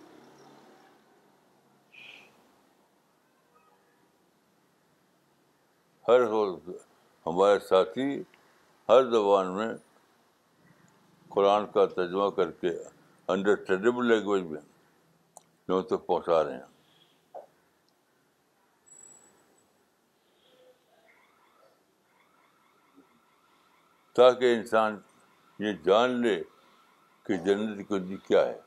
ہے 6.08 6.16
ہمارے 7.26 7.56
ساتھی 7.68 8.08
ہر 8.88 9.00
زبان 9.10 9.46
میں 9.56 9.68
قرآن 11.36 11.62
کا 11.74 11.82
ترجمہ 11.96 12.28
کر 12.40 12.48
کے 12.60 12.70
انڈرسٹینڈیبل 13.36 14.02
لینگویج 14.14 14.42
میں 14.50 14.60
لوگوں 15.68 15.80
تک 15.96 16.02
پہنچا 16.06 16.38
رہے 16.44 16.54
ہیں 16.58 16.70
تاکہ 24.16 24.54
انسان 24.54 24.98
یہ 25.64 25.72
جان 25.84 26.20
لے 26.22 26.34
کہ 27.26 27.36
کی 27.44 27.82
کنجی 27.88 28.16
کیا 28.26 28.40
ہے 28.46 28.60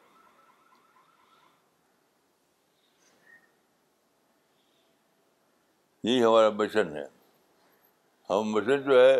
یہ 6.08 6.24
ہمارا 6.26 6.50
مشن 6.58 6.96
ہے 6.96 7.04
ہم 8.30 8.50
مشن 8.52 8.82
جو 8.90 9.00
ہے 9.04 9.16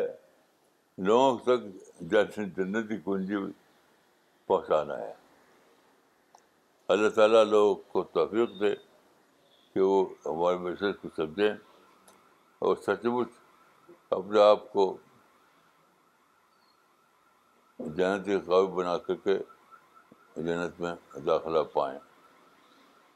لوگوں 1.06 1.38
تک 1.46 2.40
جنت 2.58 2.88
کی 2.90 2.98
کنجی 3.06 3.36
پہنچانا 4.48 4.98
ہے 4.98 5.14
اللہ 6.94 7.10
تعالیٰ 7.16 7.44
لوگوں 7.46 7.76
کو 7.92 8.04
توفیق 8.18 8.60
دے 8.60 8.74
کہ 9.74 9.80
وہ 9.82 10.04
ہمارے 10.26 10.58
مشن 10.66 10.94
کو 11.02 11.10
سمجھیں 11.16 11.52
اور 12.66 12.76
سچ 12.88 13.06
مچ 13.16 13.28
اپنے 14.18 14.42
آپ 14.42 14.72
کو 14.74 14.96
جنت 17.80 18.26
کے 18.26 18.40
قابل 18.46 18.72
بنا 18.76 18.98
کر 19.06 19.16
کے 19.24 19.34
جنت 20.36 20.80
میں 20.82 20.92
داخلہ 21.28 21.62
پائیں 21.74 21.98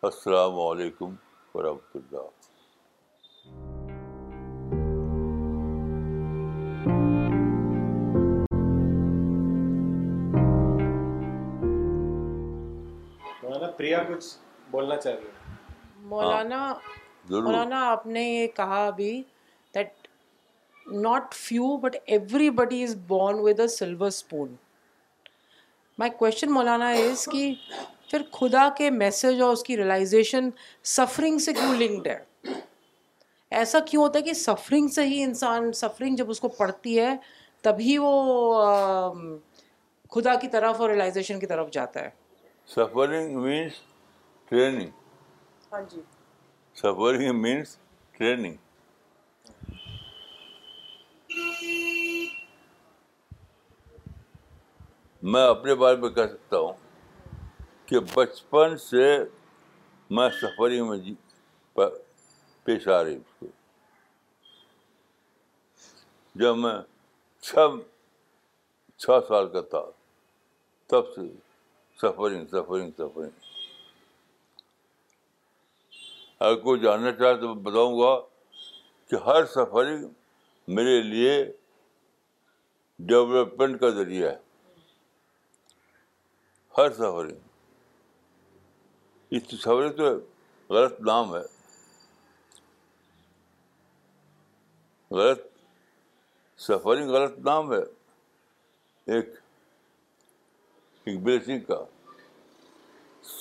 السلام 0.09 0.59
علیکم 0.59 1.13
ورحمۃ 1.53 2.13
اللہ 13.43 13.65
پریا 13.77 14.03
کچھ 14.09 14.27
بولنا 14.71 14.95
چاہ 15.01 15.13
رہے 15.13 15.57
مولانا 16.11 16.57
ہاں، 16.67 16.73
مولانا 17.41 17.85
آپ 17.89 18.05
نے 18.07 18.29
یہ 18.29 18.47
کہا 18.55 18.85
ابھی 18.87 19.11
not 20.91 21.33
few 21.35 21.75
but 21.81 21.95
every 22.05 22.49
body 22.59 22.83
is 22.83 22.95
born 23.07 23.39
with 23.39 23.59
a 23.59 23.67
silver 23.75 24.07
spoon 24.07 24.53
my 25.97 26.11
question 26.19 26.51
Maulana 26.53 26.89
is 26.89 27.27
کہ 27.31 27.51
پھر 28.09 28.21
خدا 28.33 28.67
کے 28.77 28.89
میسج 28.89 29.41
اور 29.41 29.51
اس 29.53 29.63
کی 29.63 29.77
ریلائزیشن 29.77 30.49
سفرنگ 30.97 31.37
سے 31.45 31.53
کیوں 31.53 31.73
لنکڈ 31.79 32.07
ہے 32.07 32.17
ایسا 33.59 33.79
کیوں 33.89 34.03
ہوتا 34.03 34.19
ہے 34.19 34.23
کہ 34.23 34.33
سفرنگ 34.39 34.87
سے 34.95 35.05
ہی 35.07 35.21
انسان 35.23 35.71
سفرنگ 35.73 36.15
جب 36.15 36.29
اس 36.29 36.39
کو 36.39 36.47
پڑھتی 36.57 36.99
ہے 36.99 37.15
تبھی 37.63 37.97
وہ 38.01 38.11
خدا 40.13 40.35
کی 40.41 40.47
طرف 40.51 40.81
اور 40.81 40.89
ریلائزیشن 40.89 41.39
کی 41.39 41.45
طرف 41.47 41.69
جاتا 41.71 42.03
ہے 42.05 42.09
سفرنگ 42.75 43.39
مینس 43.43 43.81
ٹریننگ 44.49 44.89
ہاں 45.73 45.81
جی 45.91 46.01
سفرنگ 46.81 47.41
مینس 47.41 47.75
ٹریننگ 48.17 48.55
میں 55.21 55.41
اپنے 55.47 55.73
بارے 55.75 55.95
میں 55.99 56.09
کہہ 56.09 56.27
سکتا 56.31 56.57
ہوں 56.59 56.73
کہ 57.87 57.99
بچپن 58.13 58.77
سے 58.89 59.05
میں 60.15 60.27
سفرنگ 60.41 60.87
میں 60.89 60.97
جی 60.97 61.13
پیش 62.63 62.87
آ 62.87 63.03
رہی 63.03 63.15
اس 63.15 63.33
کو 63.39 63.45
جب 66.39 66.57
میں 66.57 66.73
چھ 67.47 67.67
چھ 69.01 69.19
سال 69.27 69.47
کا 69.53 69.61
تھا 69.71 69.83
تب 70.89 71.13
سے 71.15 71.21
سفرنگ 72.01 72.45
سفرنگ 72.51 72.91
سفرنگ 72.97 73.47
اگر 76.39 76.59
کوئی 76.61 76.79
جاننا 76.81 77.11
چاہے 77.19 77.35
تو 77.39 77.53
میں 77.55 77.63
بتاؤں 77.63 77.99
گا 77.99 78.19
کہ 79.09 79.23
ہر 79.29 79.45
سفرنگ 79.55 80.05
میرے 80.75 81.01
لیے 81.01 81.39
ڈیولپمنٹ 83.07 83.79
کا 83.79 83.89
ذریعہ 83.89 84.29
ہے 84.31 84.37
ہر 86.79 86.89
سفرنگ 86.97 87.37
اس 89.35 89.43
سفر 89.61 89.89
تو 89.95 90.05
غلط 90.73 90.99
نام 91.07 91.33
ہے 91.35 91.39
غلط 95.17 95.41
سفرنگ 96.67 97.09
غلط 97.15 97.37
نام 97.47 97.71
ہے 97.73 97.79
ایک 99.15 99.33
ایک 101.05 101.19
بلیسنگ 101.23 101.63
کا 101.71 101.83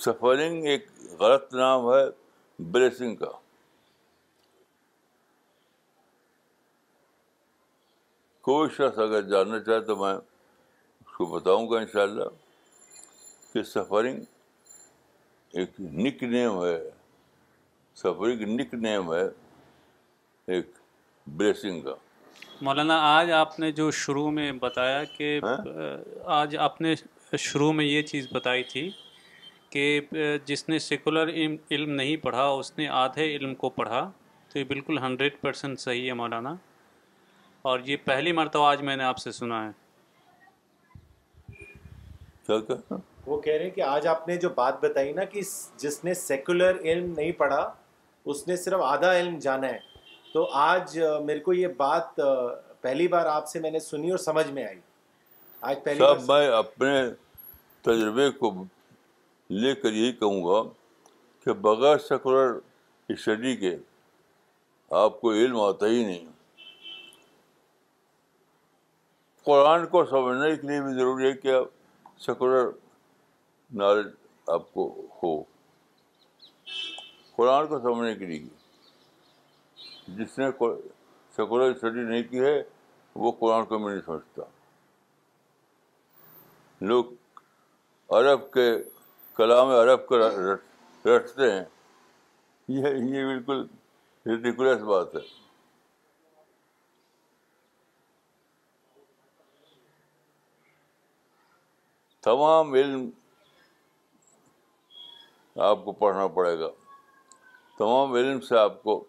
سفرنگ 0.04 0.66
ایک 0.74 0.86
غلط 1.20 1.54
نام 1.62 1.88
ہے 1.92 2.02
بلیسنگ 2.72 3.16
کا 3.22 3.30
کوئی 8.50 8.68
شخص 8.78 8.98
اگر 9.08 9.22
جاننا 9.30 9.60
چاہے 9.70 9.80
تو 9.92 9.96
میں 10.04 10.12
اس 10.14 11.16
کو 11.16 11.24
بتاؤں 11.38 11.70
گا 11.70 11.78
ان 11.80 11.86
شاء 11.94 12.02
اللہ 12.08 12.36
کہ 13.52 13.62
سفرنگ 13.62 14.20
ایک 15.52 15.68
ایک 15.80 16.22
نک 16.22 16.22
نک 16.22 16.22
نیم 16.22 16.36
نیم 18.82 19.12
ہے 19.12 19.18
ہے 19.18 20.60
سفرنگ 20.60 20.76
بلیسنگ 21.36 21.80
کا 21.82 21.94
مولانا 22.66 22.98
آج 23.18 23.30
آپ 23.32 23.58
نے 23.60 23.70
جو 23.72 23.90
شروع 24.00 24.30
میں 24.38 24.50
بتایا 24.60 25.02
کہ 25.16 25.38
ہاں؟ 25.44 25.56
آج 26.38 26.56
آپ 26.68 26.80
نے 26.80 26.94
شروع 27.38 27.72
میں 27.72 27.84
یہ 27.84 28.02
چیز 28.12 28.26
بتائی 28.32 28.62
تھی 28.72 28.88
کہ 29.70 29.84
جس 30.46 30.68
نے 30.68 30.78
سیکولر 30.78 31.28
علم 31.70 31.90
نہیں 31.94 32.16
پڑھا 32.22 32.44
اس 32.48 32.72
نے 32.78 32.88
آدھے 33.02 33.24
علم 33.36 33.54
کو 33.62 33.68
پڑھا 33.80 34.08
تو 34.52 34.58
یہ 34.58 34.64
بالکل 34.64 34.98
ہنڈریڈ 34.98 35.40
پرسینٹ 35.40 35.80
صحیح 35.80 36.06
ہے 36.08 36.12
مولانا 36.22 36.54
اور 37.70 37.80
یہ 37.86 37.96
پہلی 38.04 38.32
مرتبہ 38.40 38.66
آج 38.66 38.82
میں 38.90 38.96
نے 38.96 39.04
آپ 39.04 39.18
سے 39.18 39.32
سنا 39.42 39.64
ہے 39.68 39.86
کیا 42.46 42.58
کیا 42.66 42.96
وہ 43.28 43.38
کہہ 43.40 43.52
رہے 43.52 43.64
ہیں 43.64 43.70
کہ 43.70 43.80
آج 43.82 44.06
آپ 44.06 44.26
نے 44.28 44.36
جو 44.42 44.48
بات 44.54 44.78
بتائی 44.84 45.12
نا 45.12 45.24
کہ 45.32 45.40
جس 45.82 46.02
نے 46.04 46.14
سیکولر 46.24 46.76
علم 46.80 47.12
نہیں 47.16 47.32
پڑھا 47.42 47.60
اس 48.32 48.46
نے 48.48 48.56
صرف 48.66 48.80
آدھا 48.92 49.12
علم 49.18 49.38
جانا 49.46 49.68
ہے 49.72 49.78
تو 50.32 50.44
آج 50.62 50.98
میرے 51.24 51.40
کو 51.48 51.52
یہ 51.52 51.68
بات 51.76 52.20
پہلی 52.86 53.08
بار 53.14 53.26
آپ 53.34 53.48
سے 53.48 53.60
میں 53.60 53.70
نے 53.70 53.78
سنی 53.88 54.10
اور 54.10 54.18
سمجھ 54.24 54.46
میں 54.46 54.54
میں 54.54 54.64
آئی 54.64 54.78
آج 55.70 55.82
پہلی 55.84 56.04
بار 56.26 56.48
اپنے 56.62 56.92
تجربے 57.90 58.30
کو 58.42 58.52
لے 59.64 59.74
کر 59.82 59.92
یہی 59.92 60.12
کہوں 60.24 60.42
گا 60.46 60.62
کہ 61.44 61.52
بغیر 61.68 61.98
سیکولر 62.08 62.58
اسٹڈی 63.14 63.54
کے 63.56 63.76
آپ 65.04 65.20
کو 65.20 65.32
علم 65.42 65.60
آتا 65.68 65.86
ہی 65.94 66.04
نہیں 66.04 66.24
قرآن 69.46 69.86
کو 69.94 70.04
سمجھنے 70.10 70.54
کے 70.60 70.66
لیے 70.68 70.80
بھی 70.82 70.92
ضروری 70.98 71.26
ہے 71.26 71.32
کہ 71.44 71.54
آپ 71.54 72.20
سیکولر 72.24 72.66
نالج 73.76 74.06
آپ 74.52 74.72
کو 74.74 74.84
ہو 75.22 75.32
قرآن 77.36 77.66
کو 77.68 77.78
سمجھنے 77.80 78.14
کے 78.18 78.26
لیے 78.26 78.38
جس 80.18 80.38
نے 80.38 80.46
سیکولر 81.36 81.70
اسٹڈی 81.74 82.00
نہیں 82.02 82.22
کی 82.30 82.40
ہے 82.44 82.54
وہ 83.24 83.32
قرآن 83.38 83.64
کو 83.66 83.78
میں 83.78 83.90
نہیں 83.92 84.00
سمجھتا 84.06 84.42
لوگ 86.90 87.12
عرب 88.16 88.50
کے 88.52 88.68
کلام 89.36 89.68
عرب 89.80 90.06
کو 90.06 90.18
رٹتے 90.18 91.50
ہیں 91.52 91.64
یہ 92.68 92.94
یہ 93.10 93.38
بالکل 93.46 94.82
بات 94.86 95.14
ہے 95.14 95.20
تمام 102.24 102.72
علم 102.74 103.08
آپ 105.66 105.84
کو 105.84 105.92
پڑھنا 106.02 106.26
پڑے 106.34 106.58
گا 106.58 106.68
تمام 107.78 108.12
علم 108.16 108.40
سے 108.48 108.56
آپ 108.58 108.82
کو 108.82 109.02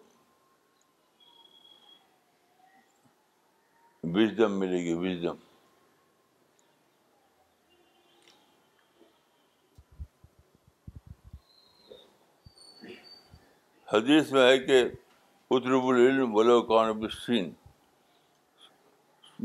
وزڈم 4.14 4.58
ملے 4.58 4.78
گی 4.84 4.94
وزڈم 5.06 5.34
حدیث 13.92 14.32
میں 14.32 14.46
ہے 14.48 14.58
کہ 14.66 14.82
العلم 15.54 16.36
اتربل 16.36 16.68
علم 16.70 17.50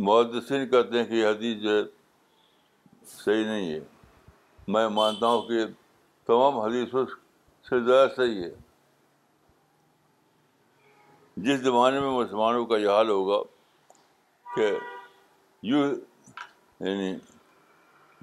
محدثین 0.05 0.67
کہتے 0.69 0.97
ہیں 0.99 1.05
کہ 1.05 1.13
یہ 1.13 1.25
حدیث 1.27 1.61
جو 1.63 1.77
ہے 1.77 1.83
صحیح 3.15 3.45
نہیں 3.45 3.73
ہے 3.73 3.79
میں 4.73 4.87
مانتا 4.99 5.27
ہوں 5.27 5.41
کہ 5.47 5.63
تمام 6.27 6.57
حدیثوں 6.59 7.05
سے 7.69 7.79
زیادہ 7.85 8.07
صحیح 8.15 8.43
ہے 8.43 8.49
جس 11.45 11.59
زمانے 11.63 11.99
میں 11.99 12.09
مسلمانوں 12.11 12.65
کا 12.65 12.77
یہ 12.77 12.89
حال 12.89 13.09
ہوگا 13.09 13.37
کہ 14.55 14.71
یو 15.69 15.83
یعنی 15.85 17.13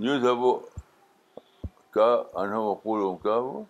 یو 0.07 0.19
سب 0.23 0.43
کا 1.95 2.07
انہ 2.43 2.55
وقولوں 2.69 3.15
کیا 3.23 3.35
وہ 3.45 3.63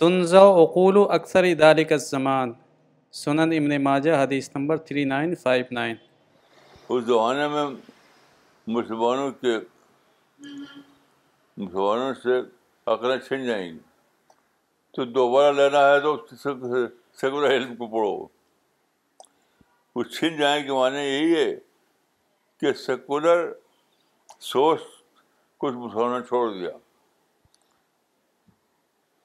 تنزا 0.00 0.40
اقول 0.64 0.98
اکثر 1.16 1.44
ادارے 1.50 1.84
کا 1.92 1.96
زمان 2.06 2.52
سنن 3.22 3.52
ابن 3.58 3.82
ماجہ 3.84 4.12
حدیث 4.22 4.50
نمبر 4.54 4.76
3959 4.92 5.94
اس 6.88 7.04
زمانے 7.04 7.46
میں 7.54 7.64
مسلمانوں 8.78 9.30
کے 9.40 9.56
مسلمانوں 10.46 12.12
سے 12.22 12.40
عقلیں 12.92 13.18
چھن 13.26 13.44
جائیں 13.46 13.68
گی 13.72 13.78
تو 14.94 15.04
دوبارہ 15.04 15.52
لینا 15.56 15.86
ہے 15.90 16.00
تو 16.00 16.16
سیکولر 16.36 17.50
علم 17.54 17.74
کو 17.76 17.86
پڑھو 17.94 18.16
وہ 19.94 20.02
چھن 20.14 20.36
جائیں 20.36 20.68
معنی 20.68 21.00
یہی 21.02 21.34
ہے 21.36 21.50
کہ 22.60 22.72
سیکولر 22.86 23.50
سوچ 24.52 24.80
کچھ 25.60 25.74
مسلمانوں 25.74 26.18
نے 26.18 26.24
چھوڑ 26.26 26.48
دیا 26.52 26.70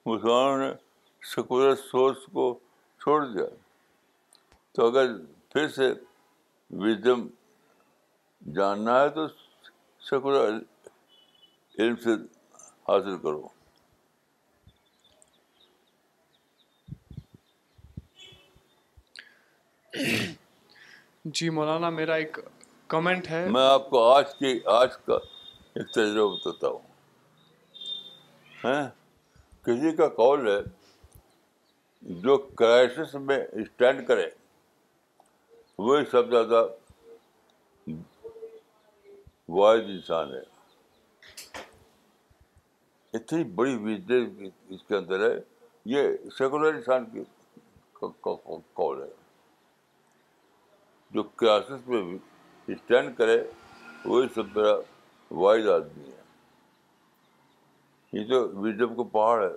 مسلمانوں 0.06 0.58
نے 0.58 0.72
سیکولر 1.36 1.76
سوچ 1.90 2.18
کو 2.34 2.54
چھوڑ 3.04 3.24
دیا 3.28 3.46
تو 4.76 4.88
اگر 4.88 5.16
پھر 5.54 5.68
سے 5.76 5.92
وزڈم 6.84 7.28
جاننا 8.56 9.02
ہے 9.02 9.10
تو 9.16 9.28
سیکولر 10.10 10.58
علم 11.80 11.96
سے 12.04 12.16
حاصل 12.90 13.18
کرو 13.24 13.48
جی 21.40 21.50
مولانا 21.58 21.90
میرا 22.00 22.14
ایک 22.24 22.38
کمنٹ 22.94 23.30
ہے 23.32 23.46
میں 23.56 23.68
آپ 23.70 23.90
کو 23.90 24.04
آج 24.14 24.34
کی 24.40 24.60
آج 24.80 24.98
کا 25.06 25.14
ایک 25.16 25.92
تجربہ 25.96 26.36
بتاتا 26.36 26.68
ہوں 26.68 26.88
ہاں؟ 28.64 28.82
کسی 29.66 29.96
کا 29.96 30.08
کال 30.22 30.48
ہے 30.48 30.60
جو 32.26 32.38
کرائسس 32.62 33.16
میں 33.30 33.38
اسٹینڈ 33.62 34.08
کرے 34.08 34.26
وہی 35.90 36.06
سب 36.12 36.30
زیادہ 36.32 36.68
واحد 39.58 39.94
انسان 39.96 40.34
ہے 40.36 40.48
اتنی 43.20 43.44
بڑی 43.60 43.76
ویزنس 43.86 44.42
اس 44.76 44.84
کے 44.88 44.96
اندر 44.96 45.30
ہے 45.30 45.36
یہ 45.94 46.08
سیکولر 46.38 46.74
انسان 46.74 47.06
کی 47.14 47.24
کال 48.24 49.02
ہے 49.02 49.08
جو 51.18 51.24
کلاسز 51.42 51.88
میں 51.94 52.02
اسٹینڈ 52.76 53.18
کرے 53.18 53.38
وہی 54.06 54.28
سب 54.36 54.56
میرا 54.58 54.76
وائز 55.42 55.68
آدمی 55.76 56.10
ہے 56.12 56.18
یہ 58.20 58.28
تو 58.30 58.40
وزڈم 58.62 58.96
کو 58.96 59.04
پہاڑ 59.18 59.42
ہے 59.44 59.50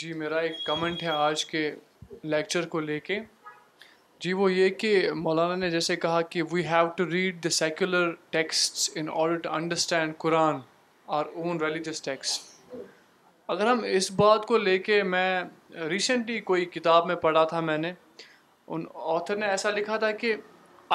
جی 0.00 0.12
میرا 0.22 0.38
ایک 0.48 0.64
کمنٹ 0.66 1.02
ہے 1.02 1.08
آج 1.28 1.44
کے 1.46 1.64
لیکچر 2.34 2.68
کو 2.74 2.80
لے 2.90 3.00
کے 3.10 3.18
جی 4.26 4.32
وہ 4.40 4.52
یہ 4.52 4.68
کہ 4.84 4.92
مولانا 5.26 5.56
نے 5.64 5.70
جیسے 5.70 5.96
کہا 6.06 6.20
کہ 6.34 6.42
we 6.52 6.66
have 6.66 6.88
to 6.96 7.08
read 7.10 7.42
the 7.44 7.50
secular 7.62 8.12
text 8.38 8.88
in 8.98 9.08
order 9.22 9.36
to 9.48 9.52
understand 9.60 10.16
Quran 10.26 10.60
are 11.20 11.26
own 11.42 11.60
religious 11.60 12.02
text 12.02 12.50
اگر 13.54 13.66
ہم 13.66 13.80
اس 13.90 14.10
بات 14.16 14.46
کو 14.46 14.56
لے 14.58 14.78
کے 14.78 15.02
میں 15.02 15.42
ریسنٹلی 15.90 16.38
کوئی 16.50 16.64
کتاب 16.74 17.06
میں 17.06 17.14
پڑھا 17.24 17.44
تھا 17.52 17.60
میں 17.68 17.78
نے 17.78 17.92
ان 18.74 18.84
آتھر 19.16 19.36
نے 19.36 19.46
ایسا 19.46 19.70
لکھا 19.70 19.96
تھا 20.02 20.10
کہ 20.22 20.34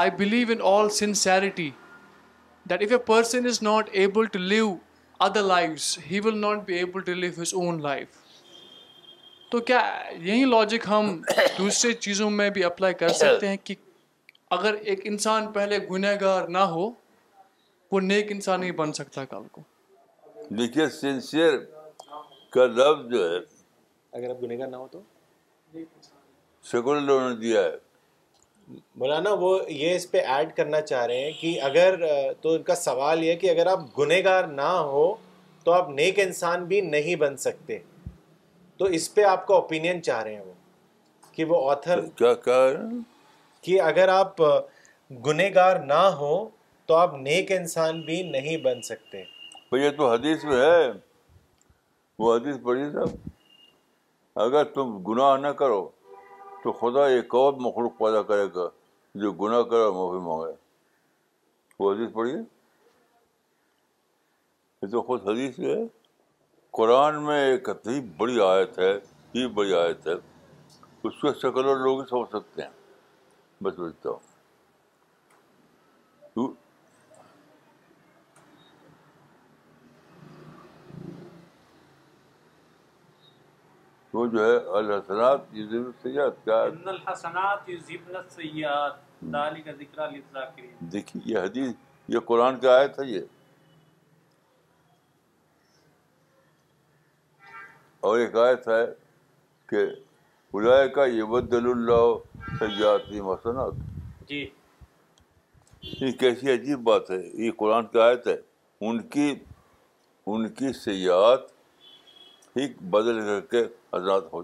I 0.03 0.11
believe 0.17 0.47
in 0.51 0.61
all 0.73 1.41
a 2.69 2.97
person 3.05 3.45
is 3.47 3.61
not 3.63 3.89
able 4.03 4.51
he 6.11 6.19
will 6.25 6.37
not 6.41 6.65
be 6.65 7.27
his 7.41 7.53
own 7.53 7.81
life 7.81 8.25
تو 9.51 9.59
کیا 9.67 9.81
یہی 10.21 10.45
لاجک 10.45 10.85
ہم 10.89 11.19
دوسرے 11.57 11.91
چیزوں 12.07 12.29
میں 12.29 12.49
بھی 12.57 12.63
اپلائی 12.63 12.93
کر 12.99 13.09
سکتے 13.23 13.47
ہیں 13.47 13.57
کہ 13.63 13.75
اگر 14.57 14.73
ایک 14.91 14.99
انسان 15.11 15.51
پہلے 15.53 15.77
گنہ 15.91 16.07
گار 16.21 16.47
نہ 16.57 16.63
ہو 16.73 16.89
وہ 17.91 17.99
نیک 18.01 18.31
انسان 18.31 18.59
نہیں 18.61 18.71
بن 18.81 18.93
سکتا 18.99 19.25
کل 19.25 19.47
کو 19.51 19.61
دیکھیے 20.57 20.87
سنسیئر 20.99 21.57
کا 22.57 22.65
لفظ 22.77 23.09
جو 23.11 23.23
ہے 23.31 23.37
اگر 24.19 24.29
آپ 24.29 24.41
گنہگار 24.43 24.67
نہ 24.69 24.75
ہو 24.77 24.87
تو 24.91 25.01
سیکولر 26.71 27.01
لوگوں 27.09 27.29
نے 27.29 27.35
دیا 27.41 27.61
ہے 27.63 28.75
مولانا 29.01 29.31
وہ 29.41 29.51
یہ 29.81 29.95
اس 29.95 30.09
پہ 30.11 30.21
ایڈ 30.35 30.49
کرنا 30.55 30.79
چاہ 30.91 31.05
رہے 31.09 31.19
ہیں 31.25 31.31
کہ 31.41 31.51
اگر 31.67 31.93
تو 32.41 32.53
ان 32.53 32.63
کا 32.69 32.75
سوال 32.87 33.23
یہ 33.23 33.35
کہ 33.43 33.49
اگر 33.49 33.67
آپ 33.73 33.83
گنہ 33.99 34.13
گار 34.25 34.47
نہ 34.61 34.71
ہو 34.95 35.05
تو 35.63 35.71
آپ 35.73 35.89
نیک 35.99 36.19
انسان 36.25 36.65
بھی 36.73 36.81
نہیں 36.95 37.15
بن 37.23 37.37
سکتے 37.45 37.77
تو 38.79 38.85
اس 38.97 39.13
پہ 39.13 39.23
آپ 39.33 39.45
کا 39.47 39.53
اوپینین 39.55 40.01
چاہ 40.09 40.21
رہے 40.23 40.35
ہیں 40.35 40.45
وہ 40.47 40.53
کہ 41.37 41.45
وہ 41.51 41.69
آتھر 41.71 42.01
کیا 42.23 42.33
کہ 43.67 43.81
اگر 43.91 44.07
آپ 44.19 44.41
گنہ 45.25 45.47
گار 45.55 45.79
نہ 45.93 46.03
ہو 46.21 46.33
تو 46.89 46.95
آپ 46.95 47.13
نیک 47.29 47.51
انسان 47.51 48.01
بھی 48.09 48.21
نہیں 48.35 48.57
بن 48.69 48.81
سکتے 48.91 49.23
یہ 49.83 49.89
تو 49.97 50.09
حدیث 50.11 50.43
میں 50.51 50.57
ہے 50.61 50.81
وہ 52.19 52.35
حدیث 52.35 52.55
پڑھی 52.63 52.89
صاحب 52.91 53.27
اگر 54.45 54.63
تم 54.73 54.95
گناہ 55.07 55.35
نہ 55.41 55.47
کرو 55.61 55.87
تو 56.63 56.71
خدا 56.79 57.05
ایک 57.15 57.35
اور 57.35 57.53
مخلوق 57.65 57.97
پیدا 57.97 58.21
کرے 58.31 58.45
گا 58.55 58.67
جو 59.21 59.31
گناہ 59.41 59.61
کرو 59.71 59.91
معافی 59.93 60.25
مانگے 60.27 60.55
وہ 61.79 61.93
حدیث 61.93 62.13
پڑھیے 62.13 62.35
یہ 64.81 64.89
تو 64.91 65.01
خود 65.01 65.27
حدیث 65.29 65.59
ہے 65.59 65.75
قرآن 66.79 67.21
میں 67.25 67.43
ایک 67.45 67.69
اتنی 67.69 67.99
بڑی 68.17 68.39
آیت 68.47 68.79
ہے 68.79 68.91
یہ 69.33 69.47
بڑی 69.59 69.73
آیت 69.75 70.07
ہے 70.07 70.13
اس 71.07 71.21
کو 71.21 71.33
شکل 71.41 71.65
اور 71.67 71.77
لوگ 71.85 71.99
ہی 72.01 72.05
سمجھ 72.09 72.29
سکتے 72.31 72.61
ہیں 72.61 73.63
بس 73.63 73.79
بچتا 73.79 74.09
ہوں 74.09 74.26
تو 84.17 84.25
جو 84.25 84.43
ہے 84.45 84.53
الحسنات 84.77 85.39
یذب 85.53 85.85
السیئات 85.87 86.45
کا 86.45 86.61
ان 89.23 90.63
دیکھیں 90.93 91.19
یہ 91.25 91.37
حدیث 91.37 91.73
یہ 92.13 92.19
قرآن 92.25 92.59
کا 92.59 92.73
آیت 92.77 92.99
ہے 92.99 93.05
یہ 93.09 93.21
اور 98.09 98.19
ایک 98.19 98.35
آیت 98.45 98.67
ہے 98.67 98.83
کہ 99.69 99.83
اولائے 100.51 100.87
کا 100.95 101.05
یہ 101.17 101.23
بدل 101.35 101.69
اللہ 101.71 102.57
سیاتی 102.59 103.21
محسنات 103.27 104.29
جی 104.29 104.45
یہ 105.99 106.11
کیسی 106.23 106.53
عجیب 106.53 106.79
بات 106.89 107.11
ہے 107.11 107.21
یہ 107.45 107.51
قرآن 107.57 107.85
کا 107.93 108.05
آیت 108.07 108.27
ہے 108.27 108.35
ان 108.89 109.01
کی 109.15 109.33
ان 109.33 110.47
کی 110.59 110.73
سیاحت 110.83 111.55
ہی 112.57 112.67
بدل 112.93 113.19
کر 113.25 113.41
کے 113.49 113.65
آزاد 113.97 114.29
ہو 114.33 114.39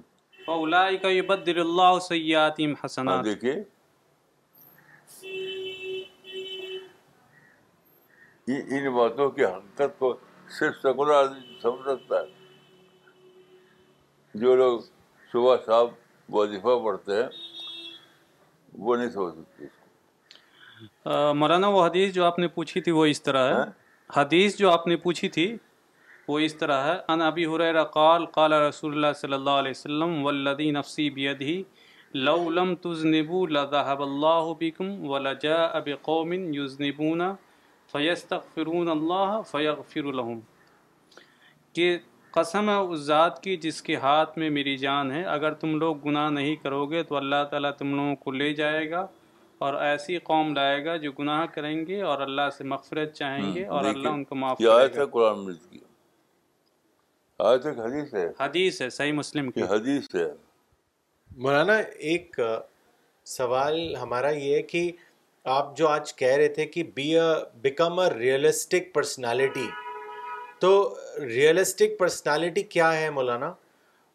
کا 1.01 1.10
يبدل 1.18 1.58
اللہ 1.60 1.91
سیاتیم 2.08 2.72
حسنات 2.84 3.20
دیکھیے 3.26 3.54
یہ 8.47 8.58
ان 8.78 8.84
باتوں 8.95 9.28
کی 9.36 9.43
حقیقت 9.45 9.91
کو 9.99 10.08
صرف 10.60 10.74
سکولر 10.84 11.14
آدمی 11.18 11.41
سمجھ 11.62 11.86
سکتا 11.89 12.16
ہے 12.22 12.28
جو 14.41 14.49
لوگ 14.62 14.74
صبح 15.34 15.56
صاحب 15.66 15.89
وظیفہ 16.36 16.74
پڑھتے 16.86 17.12
ہیں 17.22 17.30
وہ 18.88 18.91
نہیں 19.01 19.10
سمجھ 19.18 19.34
سکتے 19.36 19.62
مولانا 21.41 21.68
وہ 21.76 21.82
حدیث 21.86 22.10
جو 22.14 22.22
آپ 22.26 22.38
نے 22.39 22.47
پوچھی 22.58 22.80
تھی 22.88 22.91
وہ 22.99 23.06
اس 23.14 23.20
طرح 23.24 23.43
ہے 23.49 23.54
ہاں؟ 23.60 23.66
حدیث 24.18 24.49
جو 24.58 24.66
آپ 24.72 24.88
نے 24.88 24.95
پوچھی 25.08 25.30
تھی 25.38 25.45
وہ 26.28 26.38
اس 26.40 26.54
طرح 26.56 26.84
ہے 26.86 26.94
ان 27.14 27.22
ابی 27.22 27.46
حریر 27.54 27.84
قال 27.94 28.26
قال 28.38 28.54
رسول 28.54 28.94
اللہ 28.94 29.14
صلی 29.22 29.34
اللہ 29.34 29.58
علیہ 29.64 29.72
وسلم 29.76 30.24
والذی 30.26 30.70
نفسی 30.72 31.10
بیدہی 31.18 31.62
لو 32.28 32.50
لم 32.58 32.74
تزنبو 32.82 33.46
لذہب 33.48 34.02
اللہ 34.02 34.54
بکم 34.60 34.92
ولجاء 35.10 35.68
بقوم 35.86 36.34
یزنبون 36.58 37.22
فیستغفرون 37.92 38.90
اللہ 38.90 39.38
فیغفر 39.52 40.12
لہم 40.20 40.40
کہ 41.76 41.96
قسم 42.36 42.70
ہے 42.70 42.76
اس 42.76 43.00
ذات 43.06 43.42
کی 43.44 43.56
جس 43.64 43.82
کے 43.88 43.96
ہاتھ 44.04 44.38
میں 44.40 44.50
میری 44.50 44.78
جان 44.78 45.12
ہے 45.12 45.24
اگر 45.38 45.54
تم 45.64 45.78
لوگ 45.80 45.96
گناہ 46.06 46.30
نہیں 46.38 46.56
کرو 46.64 46.86
گے 46.92 47.04
تو 47.12 47.16
اللہ 47.16 47.44
تعالیٰ 47.52 47.72
تم 47.78 47.94
لوگوں 47.96 48.16
کو 48.24 48.32
لے 48.32 48.54
جائے 48.62 48.90
گا 48.92 49.06
اور 49.66 49.74
ایسی 49.90 50.18
قوم 50.32 50.54
لائے 50.54 50.84
گا 50.86 50.96
جو 51.04 51.12
گناہ 51.20 51.46
کریں 51.56 51.86
گے 51.88 52.02
اور 52.12 52.22
اللہ 52.28 52.50
سے 52.58 52.64
مغفرت 52.74 53.14
چاہیں 53.16 53.54
گے 53.56 53.66
اور 53.76 53.86
اللہ 53.90 54.08
ان 54.10 54.24
کو 54.32 54.36
معافی 54.36 54.64
حدیث 57.40 58.14
حدیث 58.40 58.82
ہے 58.82 58.90
صحیح 58.90 59.14
مسلم 59.14 59.50
کی 59.52 59.62
ہے 59.70 60.26
مولانا 61.46 61.76
ایک 62.12 62.40
سوال 63.38 63.96
ہمارا 64.02 64.30
یہ 64.30 64.56
ہے 64.56 64.62
کہ 64.64 64.92
آپ 65.56 65.76
جو 65.78 65.88
آج 65.88 66.14
کہہ 66.16 66.36
رہے 66.38 66.48
تھے 66.58 66.66
کہ 66.66 66.84
be 66.96 67.10
a 67.20 67.30
become 67.62 68.00
realistic 68.18 68.94
personality 68.94 69.68
تو 70.62 70.72
ریئلسٹک 71.22 71.98
پرسنالٹی 72.00 72.64
کیا 72.76 72.94
ہے 73.00 73.10
مولانا 73.10 73.52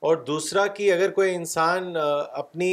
اور 0.09 0.17
دوسرا 0.27 0.67
کہ 0.77 0.93
اگر 0.93 1.11
کوئی 1.13 1.35
انسان 1.35 1.93
اپنی 1.97 2.73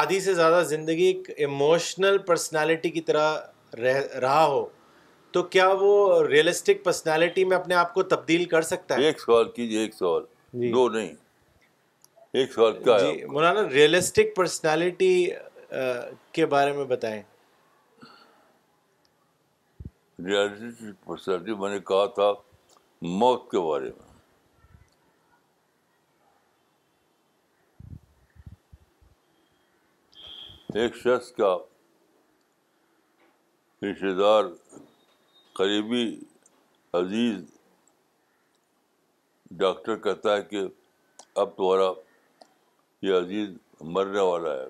آدھی 0.00 0.20
سے 0.20 0.34
زیادہ 0.34 0.62
زندگی 0.68 1.12
ایموشنل 1.36 2.18
پرسنالٹی 2.26 2.90
کی 2.90 3.00
طرح 3.10 3.36
رہ 3.82 4.00
رہا 4.20 4.44
ہو 4.46 4.66
تو 5.32 5.42
کیا 5.54 5.68
وہ 5.80 6.22
ریئلسٹک 6.26 6.82
پرسنالٹی 6.84 7.44
میں 7.44 7.56
اپنے 7.56 7.74
آپ 7.74 7.92
کو 7.94 8.02
تبدیل 8.12 8.44
کر 8.54 8.62
سکتا 8.68 8.96
ہے 8.96 9.04
ایک 9.06 9.20
سوال 9.20 9.50
کیجیے 9.56 9.88
ریئلسٹک 13.72 14.34
پرسنالٹی 14.36 15.10
کے 16.32 16.46
بارے 16.54 16.72
میں 16.72 16.84
بتائیں 16.94 17.22
پرسنالٹی 20.26 21.54
میں 21.60 21.70
نے 21.70 21.78
کہا 21.92 22.06
تھا 22.14 22.32
موت 23.20 23.50
کے 23.50 23.60
بارے 23.70 23.90
میں 23.96 24.08
ایک 30.82 30.96
شخص 31.04 31.30
کا 31.36 31.56
رشتے 33.82 34.14
دار 34.18 34.44
قریبی 35.60 36.02
عزیز 36.98 37.38
ڈاکٹر 39.62 39.96
کہتا 40.04 40.36
ہے 40.36 40.42
کہ 40.42 40.62
اب 41.42 41.48
تمہارا 41.56 41.88
یہ 43.06 43.14
عزیز 43.16 43.48
مرنے 43.96 44.20
والا 44.26 44.52
ہے 44.60 44.68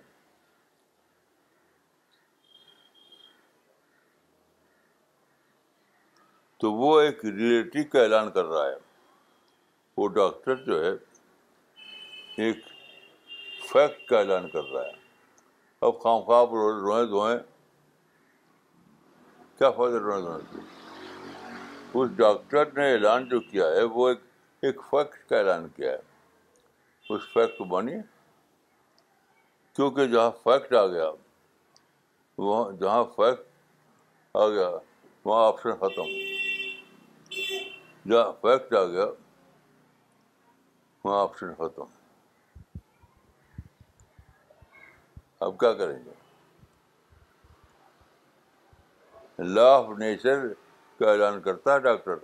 تو 6.60 6.72
وہ 6.80 6.90
ایک 7.00 7.24
ریلیٹو 7.24 7.84
کا 7.92 8.02
اعلان 8.02 8.30
کر 8.38 8.44
رہا 8.54 8.66
ہے 8.68 8.74
وہ 9.96 10.08
ڈاکٹر 10.18 10.56
جو 10.64 10.84
ہے 10.84 10.90
ایک 12.46 12.64
فیکٹ 13.72 14.04
کا 14.08 14.18
اعلان 14.18 14.50
کر 14.56 14.68
رہا 14.72 14.84
ہے 14.88 15.46
اب 15.90 16.02
خام 16.02 16.20
خواب 16.26 16.54
روئیں 16.62 17.04
دھوئیں 17.14 17.38
کیا 19.58 19.70
فائدہ 19.78 19.96
روئیں 20.08 20.20
دھوئیں 20.24 20.78
اس 21.94 22.08
ڈاکٹر 22.16 22.64
نے 22.76 22.90
اعلان 22.92 23.28
جو 23.28 23.38
کیا 23.50 23.66
ہے 23.76 23.82
وہ 23.94 24.08
ایک 24.08 24.18
ایک 24.66 24.80
فیکٹ 24.90 25.28
کا 25.28 25.36
اعلان 25.38 25.68
کیا 25.76 25.92
ہے 25.92 27.14
اس 27.14 27.22
فیکٹ 27.34 27.60
بنی 27.70 27.94
کیونکہ 29.76 30.06
جہاں 30.12 30.30
فیکٹ 30.44 30.72
آ 30.82 30.86
گیا 30.86 31.10
وہاں 32.38 32.70
جہاں 32.80 33.02
فیکٹ 33.16 33.46
آ 34.36 34.46
گیا 34.48 34.68
وہاں 35.24 35.46
آپشن 35.46 35.70
ختم 35.80 36.12
جہاں 38.10 38.30
فیکٹ 38.42 38.72
آ 38.74 38.84
گیا 38.92 39.06
وہاں 41.04 41.20
آپشن 41.22 41.52
ختم 41.58 41.92
اب 45.44 45.58
کیا 45.60 45.72
کریں 45.72 45.98
گے 46.04 46.18
لا 49.54 49.68
آف 49.76 49.86
نیچر 49.98 50.46
کا 51.00 51.10
اعلان 51.10 51.40
کرتا 51.40 51.74
ہے 51.74 51.80
ڈاکٹر 51.80 52.16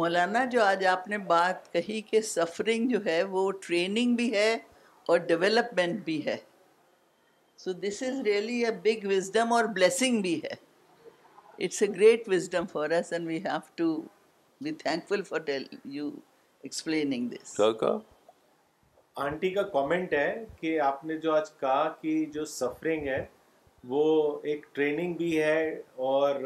مولانا 0.00 0.44
جو 0.50 0.62
آج 0.62 0.84
آپ 0.86 1.06
نے 1.08 1.18
بات 1.30 1.72
کہی 1.72 2.00
کہ 2.10 2.20
سفرنگ 2.30 2.88
جو 2.88 2.98
ہے 3.04 3.22
وہ 3.34 3.50
ٹریننگ 3.66 4.14
بھی 4.16 4.32
ہے 4.34 4.50
اور 5.10 5.18
ڈیولپمنٹ 5.32 6.04
بھی 6.04 6.24
ہے 6.26 6.36
so 7.64 7.72
this 7.86 8.02
is 8.08 8.20
really 8.26 8.64
a 8.66 8.70
big 8.84 9.06
wisdom 9.10 9.52
اور 9.52 9.64
بلیسنگ 9.76 10.20
بھی 10.22 10.36
ہے 10.44 10.54
it's 11.64 11.82
a 11.82 11.88
great 11.94 12.28
wisdom 12.32 12.66
for 12.72 12.90
us 12.98 13.12
and 13.12 13.28
we 13.28 13.36
have 13.44 13.58
to 13.76 13.88
be 14.64 14.72
thankful 15.08 15.22
for 15.32 15.48
you 15.98 16.08
explaining 16.68 17.28
this 17.34 17.60
aunty 19.24 19.50
کا 19.50 19.62
کامنٹ 19.76 20.12
ہے 20.14 20.32
کہ 20.60 20.78
آپ 20.90 21.04
نے 21.10 21.16
جو 21.20 21.34
آج 21.34 21.50
کہا 21.60 21.88
کہ 22.00 22.24
جو 22.32 22.44
سفرنگ 22.58 23.06
ہے 23.08 23.24
وہ 23.88 24.04
ایک 24.50 24.66
ٹریننگ 24.74 25.14
بھی 25.16 25.40
ہے 25.42 25.62
اور 26.08 26.42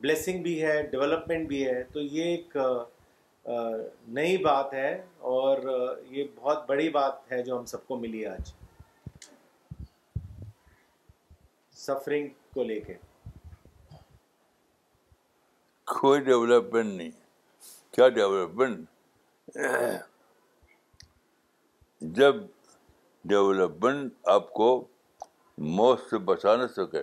بلیسنگ 0.00 0.42
بھی 0.42 0.60
ہے 0.62 0.80
ڈیولپمنٹ 0.90 1.48
بھی 1.48 1.64
ہے 1.68 1.82
تو 1.92 2.00
یہ 2.00 2.24
ایک 2.36 2.56
نئی 4.18 4.36
بات 4.44 4.72
ہے 4.74 4.92
اور 5.32 5.58
یہ 6.10 6.24
بہت 6.36 6.68
بڑی 6.68 6.88
بات 6.90 7.30
ہے 7.32 7.42
جو 7.42 7.58
ہم 7.58 7.64
سب 7.72 7.86
کو 7.86 7.96
ملی 7.98 8.24
آج 8.26 8.52
سفرنگ 11.86 12.28
کو 12.54 12.62
لے 12.64 12.80
کے 12.80 12.94
کوئی 16.00 16.20
ڈیولپمنٹ 16.24 16.96
نہیں 16.96 17.10
کیا 17.94 18.08
ڈیولپمنٹ 18.18 19.56
جب 22.18 22.36
ڈیولپمنٹ 23.32 24.12
آپ 24.30 24.52
کو 24.52 24.68
موت 25.80 26.00
سے 26.10 26.18
بچا 26.30 26.56
نہ 26.56 26.66
سکے 26.76 27.02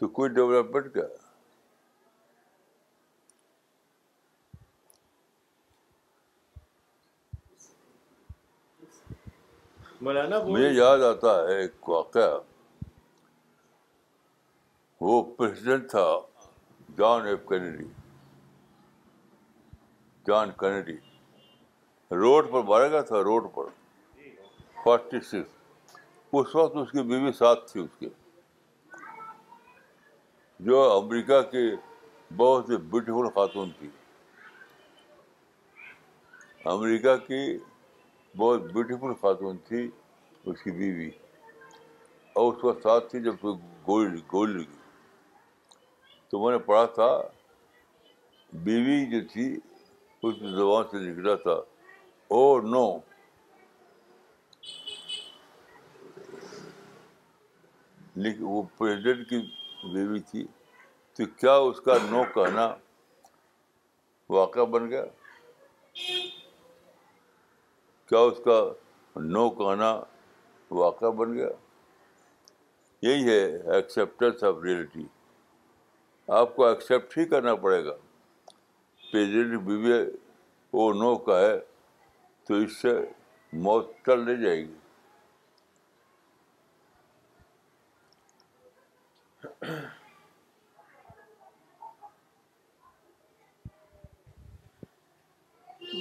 تو 0.00 0.06
کوئی 0.08 0.28
ڈیولپمنٹ 0.34 0.92
کیا 0.94 1.04
مجھے 10.46 10.68
یاد 10.70 11.00
آتا 11.08 11.34
ہے 11.48 11.56
ایک 11.60 11.88
واقعہ 11.88 12.38
وہ 15.00 15.22
پریسیڈنٹ 15.36 15.90
تھا 15.90 16.04
John 16.98 17.26
F 17.28 17.38
Kennedy 17.48 17.88
John 20.26 20.50
Kennedy 20.60 20.96
road 22.22 22.50
پر 22.52 22.62
مارا 22.72 22.88
گیا 22.88 23.00
تھا 23.12 23.20
روڈ 23.28 23.54
پر 23.54 23.66
فورٹی 24.84 25.16
جی۔ 25.16 25.20
سکس 25.28 25.54
اس 26.38 26.54
وقت 26.54 26.76
اس 26.82 26.90
کی 26.92 27.02
بیوی 27.12 27.32
ساتھ 27.38 27.70
تھی 27.72 27.80
اس 27.80 27.98
کے 27.98 28.08
جو 30.64 30.80
امریکہ 30.92 31.40
کی 31.50 31.60
بہت 32.36 32.68
ہی 32.70 32.76
بیوٹیفل 32.76 33.28
خاتون 33.34 33.70
تھی 33.78 33.88
امریکہ 36.72 37.16
کی 37.26 37.38
بہت 38.38 38.62
بیوٹیفل 38.72 39.14
خاتون 39.22 39.56
تھی 39.68 39.86
اس 40.50 40.62
کی 40.62 40.70
بیوی 40.80 41.08
اور 42.42 42.52
اس 42.52 42.60
کا 42.62 42.72
ساتھ 42.82 43.10
تھی 43.10 43.22
جب 43.24 43.34
تو 43.42 43.54
لگی 44.46 44.80
میں 46.44 46.52
نے 46.52 46.58
پڑھا 46.66 46.84
تھا 46.96 47.08
بیوی 48.66 48.98
جو 49.12 49.20
تھی 49.32 49.46
اس 49.56 50.34
زبان 50.56 50.84
سے 50.90 50.98
نکلا 51.08 51.34
تھا 51.46 51.56
او 52.36 52.42
نو 52.74 52.84
وہ 58.52 58.62
پریزیڈنٹ 58.78 59.28
کی 59.28 59.40
بیوی 59.88 60.20
تھی 60.30 60.44
تو 61.16 61.24
کیا 61.40 61.54
اس 61.66 61.80
کا 61.84 61.94
نو 62.10 62.22
کہنا 62.34 62.66
واقعہ 64.36 64.64
بن 64.74 64.88
گیا 64.90 65.04
کیا 68.08 68.18
اس 68.28 68.40
کا 68.44 68.60
نو 69.20 69.48
کہنا 69.58 69.94
واقعہ 70.80 71.10
بن 71.20 71.34
گیا 71.34 71.48
یہی 73.02 73.28
ہے 73.30 73.40
ایکسیپٹنس 73.76 74.44
آف 74.44 74.62
ریئلٹی 74.64 75.06
آپ 76.40 76.54
کو 76.56 76.64
ایکسیپٹ 76.66 77.16
ہی 77.18 77.24
کرنا 77.28 77.54
پڑے 77.64 77.84
گا 77.84 77.94
پیزنٹ 79.12 79.58
بیوی 79.66 79.92
وہ 80.72 80.92
نو 80.94 81.14
کہے 81.24 81.58
تو 82.46 82.54
اس 82.64 82.76
سے 82.82 82.92
موت 83.62 83.90
چل 84.06 84.40
جائے 84.42 84.56
گی 84.58 84.79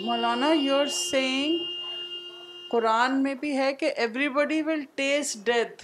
مولانا 0.05 0.51
یو 0.53 0.75
آر 0.79 0.85
سینگ 0.99 1.55
قرآن 2.71 3.21
میں 3.23 3.33
بھی 3.41 3.55
ہے 3.57 3.71
کہ 3.79 3.91
every 4.03 4.29
body 4.37 4.61
will 4.61 4.83
taste 4.95 5.37
death 5.45 5.83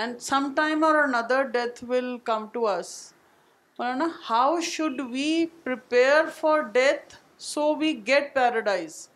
and 0.00 0.20
some 0.22 0.52
time 0.56 0.84
اور 0.84 0.94
اندر 1.02 1.42
death 1.56 1.82
will 1.88 2.16
come 2.30 2.46
to 2.52 2.66
us 2.68 2.90
Maulana 3.78 4.06
how 4.28 4.60
should 4.70 5.00
we 5.10 5.28
prepare 5.64 6.24
for 6.40 6.60
death 6.78 7.14
so 7.50 7.74
we 7.78 7.92
get 8.06 8.34
paradise 8.34 9.06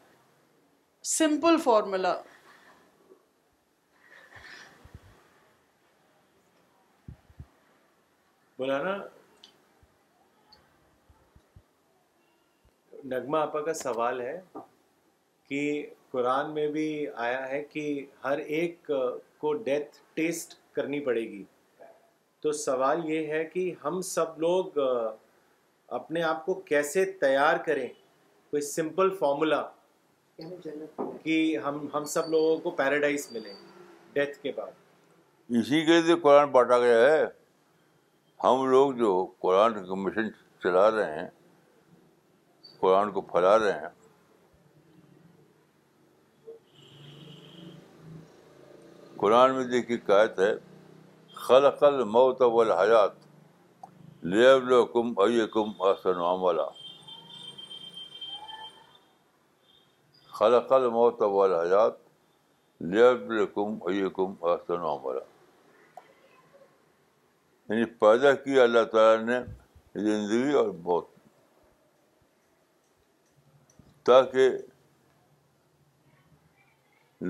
simple 1.17 1.57
formula 1.65 2.15
Maulana 8.63 8.91
نغمہ 13.13 13.39
آپا 13.47 13.61
کا 13.69 13.73
سوال 13.75 14.21
ہے 14.21 14.37
کہ 15.49 15.63
قرآن 16.11 16.53
میں 16.55 16.67
بھی 16.77 16.85
آیا 17.25 17.41
ہے 17.49 17.63
کہ 17.73 17.85
ہر 18.25 18.39
ایک 18.59 18.91
کو 19.41 19.53
ڈیتھ 19.69 19.97
ٹیسٹ 20.15 20.55
کرنی 20.79 21.01
پڑے 21.11 21.23
گی 21.33 21.43
تو 22.43 22.53
سوال 22.61 23.05
یہ 23.11 23.27
ہے 23.33 23.45
کہ 23.55 23.65
ہم 23.85 24.01
سب 24.13 24.39
لوگ 24.47 24.79
اپنے 26.01 26.23
آپ 26.31 26.45
کو 26.47 26.55
کیسے 26.71 27.05
تیار 27.27 27.57
کریں 27.67 27.87
کوئی 28.51 28.63
سمپل 28.71 29.15
فارمولا 29.19 29.63
کہ 31.23 31.37
ہم 31.67 32.05
سب 32.17 32.29
لوگوں 32.39 32.57
کو 32.69 32.79
پیراڈائز 32.83 33.29
ملے 33.33 33.55
ڈیتھ 34.13 34.39
کے 34.43 34.53
بعد 34.63 35.55
اسی 35.61 35.85
کے 35.87 36.01
قرآن 36.23 36.51
بانٹا 36.59 36.79
گیا 36.89 37.07
ہے 37.11 37.25
ہم 38.45 38.65
لوگ 38.69 38.93
جو 38.99 39.09
قرآن 39.43 39.75
کا 39.89 39.95
مشن 40.05 40.29
چلا 40.63 40.91
رہے 40.91 41.19
ہیں 41.19 41.29
قرآن 42.81 43.11
کو 43.17 43.21
پھیلا 43.33 43.59
رہے 43.59 43.73
ہیں 43.73 43.89
قرآن 49.21 49.55
میں 49.55 49.65
دیکھی 49.73 49.99
قائد 50.09 50.39
ہے 50.39 50.53
خلق 51.47 51.83
الموت 51.93 52.41
والحیات 52.55 53.15
لیبلوکم 54.33 55.13
ایکم 55.27 55.71
احسن 55.89 56.21
عملا 56.33 56.67
خلق 60.39 60.73
الموت 60.83 61.23
والحیات 61.39 61.97
لیبلوکم 62.95 63.77
ایکم 63.93 64.35
احسن 64.51 64.85
عملا 64.95 65.31
یعنی 67.73 67.85
پیدا 68.01 68.33
کی 68.45 68.59
اللہ 68.61 68.83
تعالیٰ 68.93 69.23
نے 69.27 69.39
زندگی 70.07 70.53
اور 70.63 70.69
بہت 70.87 71.07
تاکہ 74.07 74.49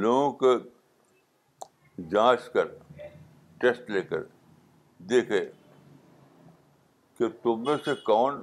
لوگوں 0.05 0.33
کو 0.43 0.53
جانچ 2.13 2.49
کر 2.55 2.69
ٹیسٹ 3.61 3.91
لے 3.97 4.03
کر 4.13 4.23
دیکھے 5.13 5.45
کہ 7.19 7.29
تم 7.43 7.63
میں 7.65 7.77
سے 7.85 7.95
کون 8.07 8.43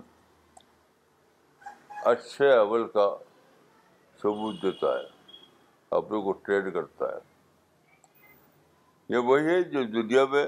اچھے 2.13 2.51
عمل 2.59 2.87
کا 2.93 3.09
ثبوت 4.21 4.61
دیتا 4.61 4.93
ہے 4.97 5.35
اپنے 5.99 6.21
کو 6.29 6.33
ٹریڈ 6.47 6.73
کرتا 6.73 7.09
ہے 7.13 7.19
یہ 9.15 9.27
وہی 9.31 9.45
ہے 9.49 9.61
جو 9.75 9.83
دنیا 10.01 10.25
میں 10.35 10.45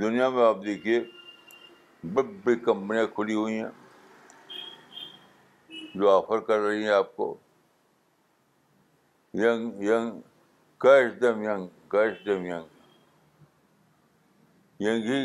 دنیا 0.00 0.28
میں 0.30 0.42
آپ 0.46 0.56
دیکھیے 0.64 0.98
بڑی 2.14 2.26
بڑی 2.44 2.56
کمپنیاں 2.64 3.02
کھلی 3.14 3.34
ہوئی 3.34 3.54
ہیں 3.58 3.70
جو 6.00 6.04
آفر 6.10 6.38
کر 6.48 6.58
رہی 6.60 6.80
ہیں 6.84 6.90
آپ 6.92 7.14
کو 7.16 7.26
ینگ 9.42 9.62
ینگ 9.84 10.10
کیش 10.82 11.06
دم 11.20 11.42
ینگ 11.44 11.66
کیش 11.90 12.12
دم 12.26 12.40
ینگ 12.46 12.66
ینگ 14.88 15.00
ہی 15.12 15.20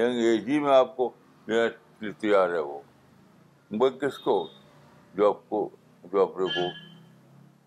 ینگ 0.00 0.14
ایج 0.24 0.48
ہی 0.48 0.56
میں 0.66 0.74
آپ 0.76 0.90
کو 0.96 1.04
لینا 1.48 1.66
تیار 2.20 2.48
ہے 2.54 2.58
وہ 2.70 2.78
بس 3.80 3.90
کس 4.00 4.16
کو 4.24 4.34
جو 5.16 5.22
آپ 5.28 5.40
کو 5.48 5.58
جو 6.12 6.16
اپنے 6.22 6.44
کو 6.56 6.64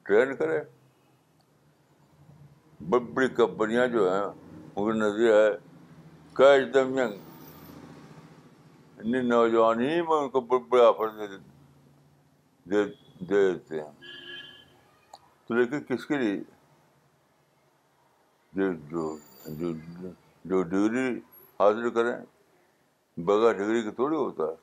ٹرین 0.07 0.27
کرے 0.35 0.59
بڑی 2.89 3.03
بڑی 3.13 3.27
کمپنیاں 3.39 3.85
جو 3.95 4.01
ہیں 4.13 4.23
ان 4.25 4.79
کی 4.91 4.97
نظر 4.99 5.25
ہے 5.37 5.49
دم 6.73 6.99
نوجوان 9.03 9.79
ہی 9.79 10.01
میں 10.07 10.15
ان 10.21 10.29
کو 10.29 10.39
بڑے 10.57 10.83
آفر 10.85 11.09
دے 12.71 12.83
دیتے 13.29 13.81
ہیں 13.81 13.89
تو 15.47 15.53
لیکن 15.53 15.83
کس 15.89 16.05
کے 16.05 16.17
لیے 16.17 16.39
جو 18.55 19.11
جو 20.51 20.61
ڈگری 20.63 21.07
حاصل 21.59 21.89
کریں 21.93 22.15
بغیر 23.25 23.53
ڈگری 23.57 23.81
کے 23.83 23.91
تھوڑی 23.91 24.15
ہوتا 24.15 24.43
ہے 24.43 24.55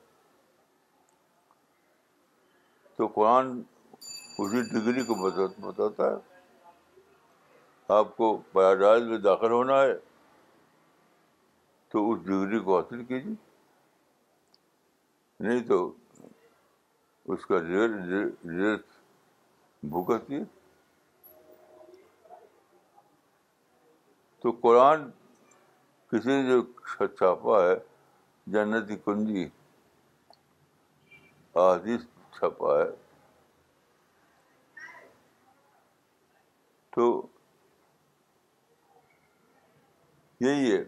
تو 2.97 3.07
قرآن 3.15 3.61
اسی 4.39 4.61
ڈگری 4.73 5.03
کو 5.05 5.15
بتاتا 5.67 6.09
ہے 6.11 6.17
آپ 7.99 8.15
کو 8.17 8.35
پیراڈائز 8.53 9.03
میں 9.07 9.17
داخل 9.17 9.51
ہونا 9.51 9.81
ہے 9.81 9.91
تو 11.89 12.11
اس 12.11 12.19
ڈگری 12.25 12.59
کو 12.63 12.77
حاصل 12.79 13.03
کیجیے 13.09 13.33
نہیں 15.39 15.59
تو 15.67 15.79
اس 17.33 17.45
کا 17.45 17.57
بھوکت 19.91 20.27
کی 20.27 20.37
تو 24.43 24.51
قرآن 24.61 25.09
کسی 26.11 26.29
نے 26.29 26.43
جو 26.49 26.61
چھاپا 27.17 27.61
ہے 27.67 27.75
جنتی 28.53 28.95
کنجی 29.05 29.47
آدیش 31.65 32.01
چھاپا 32.37 32.77
ہے 32.79 32.89
تو 36.95 37.09
یہی 40.45 40.71
ہے 40.75 40.83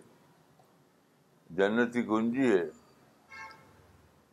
جنتی 1.58 2.02
گنجی 2.10 2.52
ہے 2.52 2.64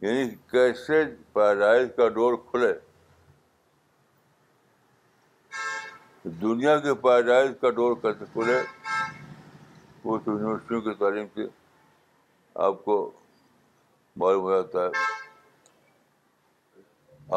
یعنی 0.07 0.29
کیسے 0.51 1.03
پیدائش 1.33 1.89
کا 1.97 2.09
ڈور 2.17 2.35
کھلے 2.51 2.73
دنیا 6.43 6.79
کے 6.87 6.95
پیدائش 7.03 7.51
کا 7.61 7.71
ڈور 7.79 7.97
کیسے 8.03 8.25
کھلے 8.33 8.57
اس 8.59 10.27
یونیورسٹیوں 10.27 10.81
کی 10.81 10.95
تعلیم 10.99 11.27
سے 11.35 11.47
آپ 12.67 12.85
کو 12.85 12.97
معلوم 14.21 14.43
ہو 14.43 14.51
جاتا 14.55 14.85
ہے 14.85 15.05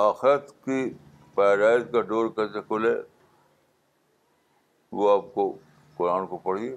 آخرت 0.01 0.51
کی 0.65 0.84
پیدائش 1.36 1.84
کا 1.93 2.01
ڈور 2.11 2.30
کیسے 2.36 2.61
کھلے 2.67 2.93
وہ 4.97 5.11
آپ 5.17 5.34
کو 5.34 5.51
قرآن 5.97 6.27
کو 6.27 6.38
پڑھیے 6.43 6.75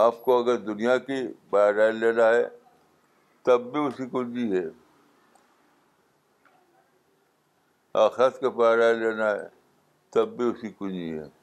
آپ 0.00 0.22
کو 0.24 0.38
اگر 0.42 0.56
دنیا 0.66 0.96
کی 0.98 1.14
پائرائل 1.50 1.96
لینا 2.00 2.28
ہے 2.34 2.46
تب 3.46 3.62
بھی 3.72 3.80
اسی 3.86 4.06
کنجی 4.12 4.50
ہے 4.52 4.64
آخرت 8.04 8.40
کا 8.40 8.50
پائرائل 8.58 8.96
لینا 8.98 9.30
ہے 9.30 9.44
تب 10.14 10.36
بھی 10.36 10.44
اسی 10.50 10.72
کنجی 10.78 11.12
ہے 11.18 11.41